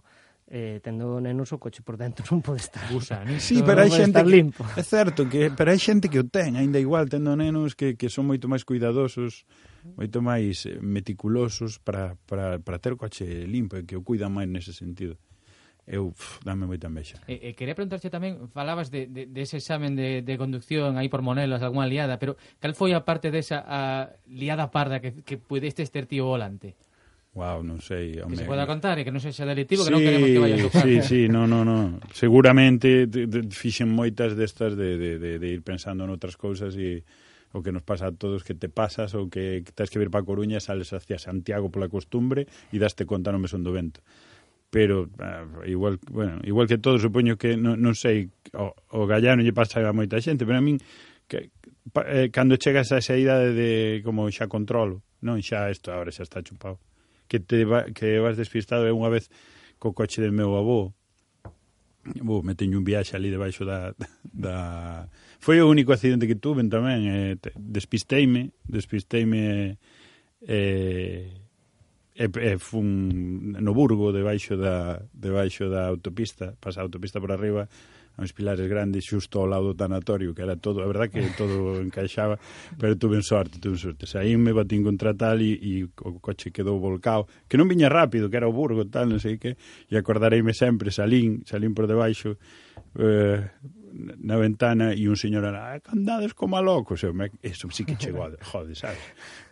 [0.53, 4.21] eh, tendo nenos o coche por dentro non pode estar Gusanitos, sí, pero hai xente
[4.21, 4.61] que, limpo.
[4.77, 8.13] é certo que pero hai xente que o ten aínda igual tendo nenos que, que
[8.13, 9.49] son moito máis cuidadosos
[9.97, 14.37] moito máis eh, meticulosos para, para, para ter o coche limpo e que o cuidan
[14.37, 15.17] máis nese sentido
[15.89, 17.19] eu pff, dame moita envexa.
[17.27, 21.11] E, e quería preguntarche tamén, falabas de, de, de ese examen de, de conducción aí
[21.11, 25.43] por Monelos, algunha liada, pero cal foi a parte desa a liada parda que, que
[25.43, 26.79] pudestes ter tío volante?
[27.33, 28.21] Wow, non sei.
[28.21, 28.37] Home.
[28.37, 30.57] Que se poda contar e que non sexa delitivo, sí, que non queremos que vaya
[30.61, 30.85] a tocar.
[30.85, 31.97] Sí, sí, no, no, no.
[32.13, 36.77] Seguramente de, de, fixen moitas destas de, de, de, de ir pensando en outras cousas
[36.77, 37.09] e
[37.57, 40.25] o que nos pasa a todos que te pasas ou que tens que vir para
[40.29, 44.05] Coruña e sales hacia Santiago pola costumbre e daste conta no mesón do vento.
[44.69, 49.41] Pero ah, igual, bueno, igual que todo, supoño que non, non sei, o, o gallano
[49.41, 50.77] lle pasa a moita xente, pero a min
[51.25, 51.49] que,
[52.13, 56.29] eh, cando chegas a esa idade de como xa controlo, non xa isto agora xa
[56.29, 56.77] está chupado
[57.33, 59.33] que te va, que vas despistado é unha vez
[59.81, 60.93] co coche de meu avó
[62.03, 63.95] Bo, me teño un viaxe ali debaixo da,
[64.27, 65.07] da...
[65.39, 67.07] Foi o único accidente que tuve tamén.
[67.07, 69.79] Eh, despisteime, despisteime
[70.43, 71.31] eh,
[72.19, 77.71] e, e fun no Burgo debaixo da, debaixo da autopista, pasa a autopista por arriba,
[78.19, 81.81] uns pilares grandes xusto ao lado do tanatorio, que era todo, a verdad que todo
[81.81, 82.39] encaixaba,
[82.77, 84.07] pero tuve sorte, tuve sorte.
[84.07, 88.37] saíme, batín contra tal e, e o coche quedou volcado, que non viña rápido, que
[88.37, 89.57] era o Burgo, tal, non sei que,
[89.89, 92.37] e acordareime sempre, salín, salín por debaixo,
[92.99, 93.49] eh,
[93.93, 97.85] na ventana e un señor era, ah, andades como a locos, eu me, eso sí
[97.85, 99.01] que chegou, a, jode, sabes?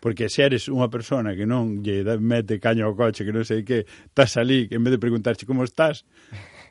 [0.01, 3.65] Porque se eres unha persona que non lle mete caño ao coche, que non sei
[3.65, 6.09] que, estás ali, que en vez de preguntarche como estás,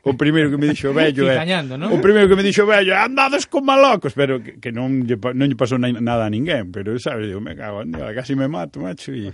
[0.02, 1.36] o primeiro que me dixo vello eh".
[1.36, 1.92] é, ¿no?
[1.92, 5.20] o primeiro que me dixo vello eh, andades como locos, pero que, que non, lle,
[5.36, 7.84] non lle pasou nada a ninguén, pero sabes, digo, me cago,
[8.14, 9.32] casi me mato, macho, e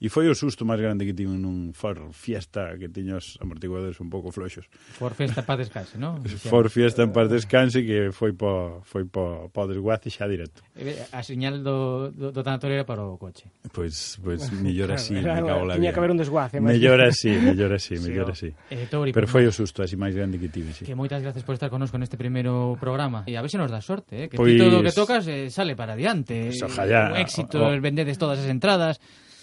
[0.00, 4.00] E foi o susto máis grande que tive nun for fiesta que tiña os amortiguadores
[4.00, 4.64] un pouco floxos.
[4.96, 6.24] For fiesta para descanse, non?
[6.24, 10.64] For fiesta en paz descanse que foi po, foi po, po desguace xa directo.
[10.72, 13.52] Eh, a señal do, do, do tanatorio era para o coche.
[13.76, 16.64] Pois, pois mellor así, claro, me cago la Tiña que haber un desguace.
[16.64, 18.32] Mellor así, mellor así, mellor oh.
[18.32, 18.48] así.
[18.72, 20.88] Eh, Tori, Pero foi o susto así máis grande que tive, sí.
[20.88, 23.28] Que moitas gracias por estar connosco neste primeiro programa.
[23.28, 24.26] E a ver se nos dá sorte, eh?
[24.32, 24.56] que pois...
[24.56, 26.56] todo o que tocas eh, sale para adiante.
[26.56, 27.12] Pues, ojalá.
[27.12, 28.96] Un éxito, o, vendedes todas as entradas.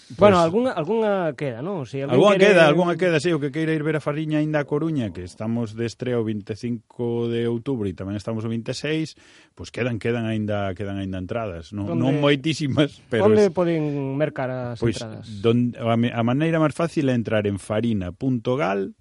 [0.08, 1.84] Pues, bueno, algunha, algunha queda, non?
[1.84, 2.56] Si alguna quere...
[2.56, 5.28] queda, algunha queda, sí, o que queira ir ver a Fariña aínda a Coruña, que
[5.28, 9.20] estamos de estreo 25 de outubro e tamén estamos o 26,
[9.52, 13.52] pois pues quedan quedan aínda quedan aínda entradas, non, onde, non moitísimas, pero Onde es...
[13.52, 15.28] poden mercar as pues, entradas?
[15.44, 18.96] Donde, a, a maneira máis fácil é entrar en farina.gal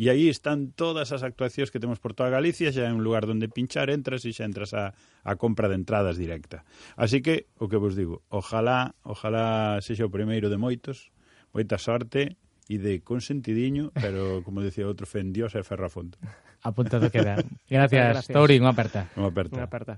[0.00, 3.28] E aí están todas as actuacións que temos por toda Galicia, xa é un lugar
[3.28, 6.64] onde pinchar, entras e xa entras a, a compra de entradas directa.
[6.96, 11.12] Así que, o que vos digo, ojalá, ojalá sexa o primeiro de moitos,
[11.52, 12.40] moita sorte
[12.72, 16.16] e de consentidiño, pero, como decía outro, fe en Dios e ferrafondo.
[16.62, 17.36] Apuntado queda.
[17.68, 18.32] Gracias, Gracias.
[18.32, 19.10] Tori, unha aperta.
[19.18, 19.54] Unha aperta.
[19.58, 19.94] Unha aperta.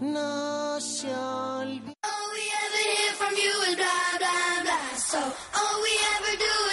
[0.00, 1.94] No se olvide.
[2.02, 4.86] All we ever hear from you is blah, blah, blah.
[4.96, 6.63] So all we ever do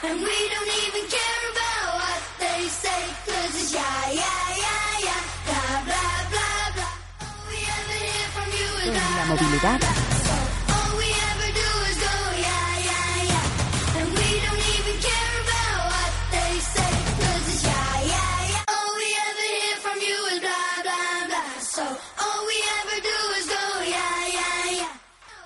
[0.00, 5.22] And we don't even care about what they say, cause it's yeah, yeah, yeah, yeah.
[5.46, 6.92] Blah, blah, blah, blah.
[7.26, 9.80] All we ever hear from you is blah, La movilidad.
[9.82, 10.34] So
[10.76, 12.14] all we ever do is go,
[12.46, 13.98] yeah, yeah, yeah.
[13.98, 18.72] And we don't even care about what they say, cause it's yeah, yeah, yeah.
[18.74, 21.50] All we ever hear from you is blah, blah, blah.
[21.74, 21.82] So
[22.22, 24.92] all we ever do is go, yeah, yeah, yeah.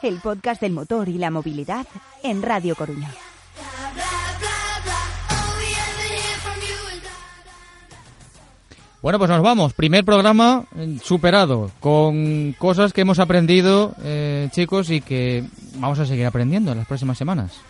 [0.02, 1.86] El podcast del motor y la movilidad
[2.22, 3.08] en Radio Coruña.
[9.02, 9.72] Bueno, pues nos vamos.
[9.72, 15.44] Primer programa eh, superado, con cosas que hemos aprendido, eh, chicos, y que
[15.76, 17.60] vamos a seguir aprendiendo en las próximas semanas.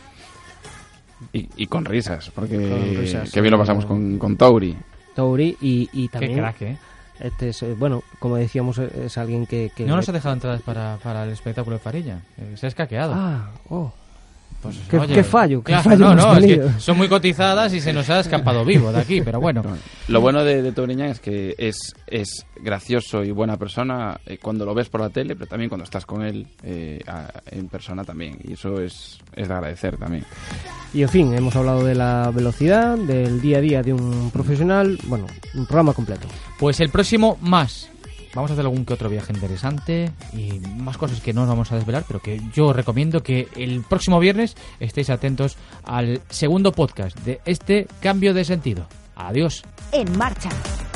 [1.32, 4.76] Y, y con risas, porque Con risas, que bien lo pasamos con, con Tauri.
[5.14, 6.38] Touri y, y Qué también...
[6.38, 6.78] crack, ¿eh?
[7.18, 9.70] Este es, eh, bueno, como decíamos, es alguien que...
[9.74, 12.20] que No nos ha dejado entradas para, para el espectáculo de Farilla.
[12.56, 13.14] Se ha escaqueado.
[13.14, 13.92] Ah, oh.
[14.62, 15.58] Pues, ¿Qué, oye, qué fallo?
[15.62, 16.80] ¿Qué claro, fallo no, hemos no, es que tenido?
[16.80, 19.62] son muy cotizadas y se nos ha escapado vivo de aquí, pero bueno.
[20.08, 24.64] Lo bueno de, de Tobriñán es que es, es gracioso y buena persona eh, cuando
[24.64, 28.04] lo ves por la tele, pero también cuando estás con él eh, a- en persona
[28.04, 28.38] también.
[28.44, 30.24] Y eso es, es de agradecer también.
[30.94, 34.98] Y en fin, hemos hablado de la velocidad, del día a día de un profesional,
[35.04, 36.28] bueno, un programa completo.
[36.58, 37.88] Pues el próximo más.
[38.34, 41.70] Vamos a hacer algún que otro viaje interesante y más cosas que no os vamos
[41.70, 46.72] a desvelar, pero que yo os recomiendo que el próximo viernes estéis atentos al segundo
[46.72, 48.86] podcast de este cambio de sentido.
[49.16, 49.62] Adiós.
[49.92, 50.48] En marcha,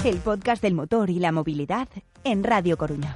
[0.04, 1.88] el podcast del motor y la movilidad
[2.24, 3.14] en Radio Coruña.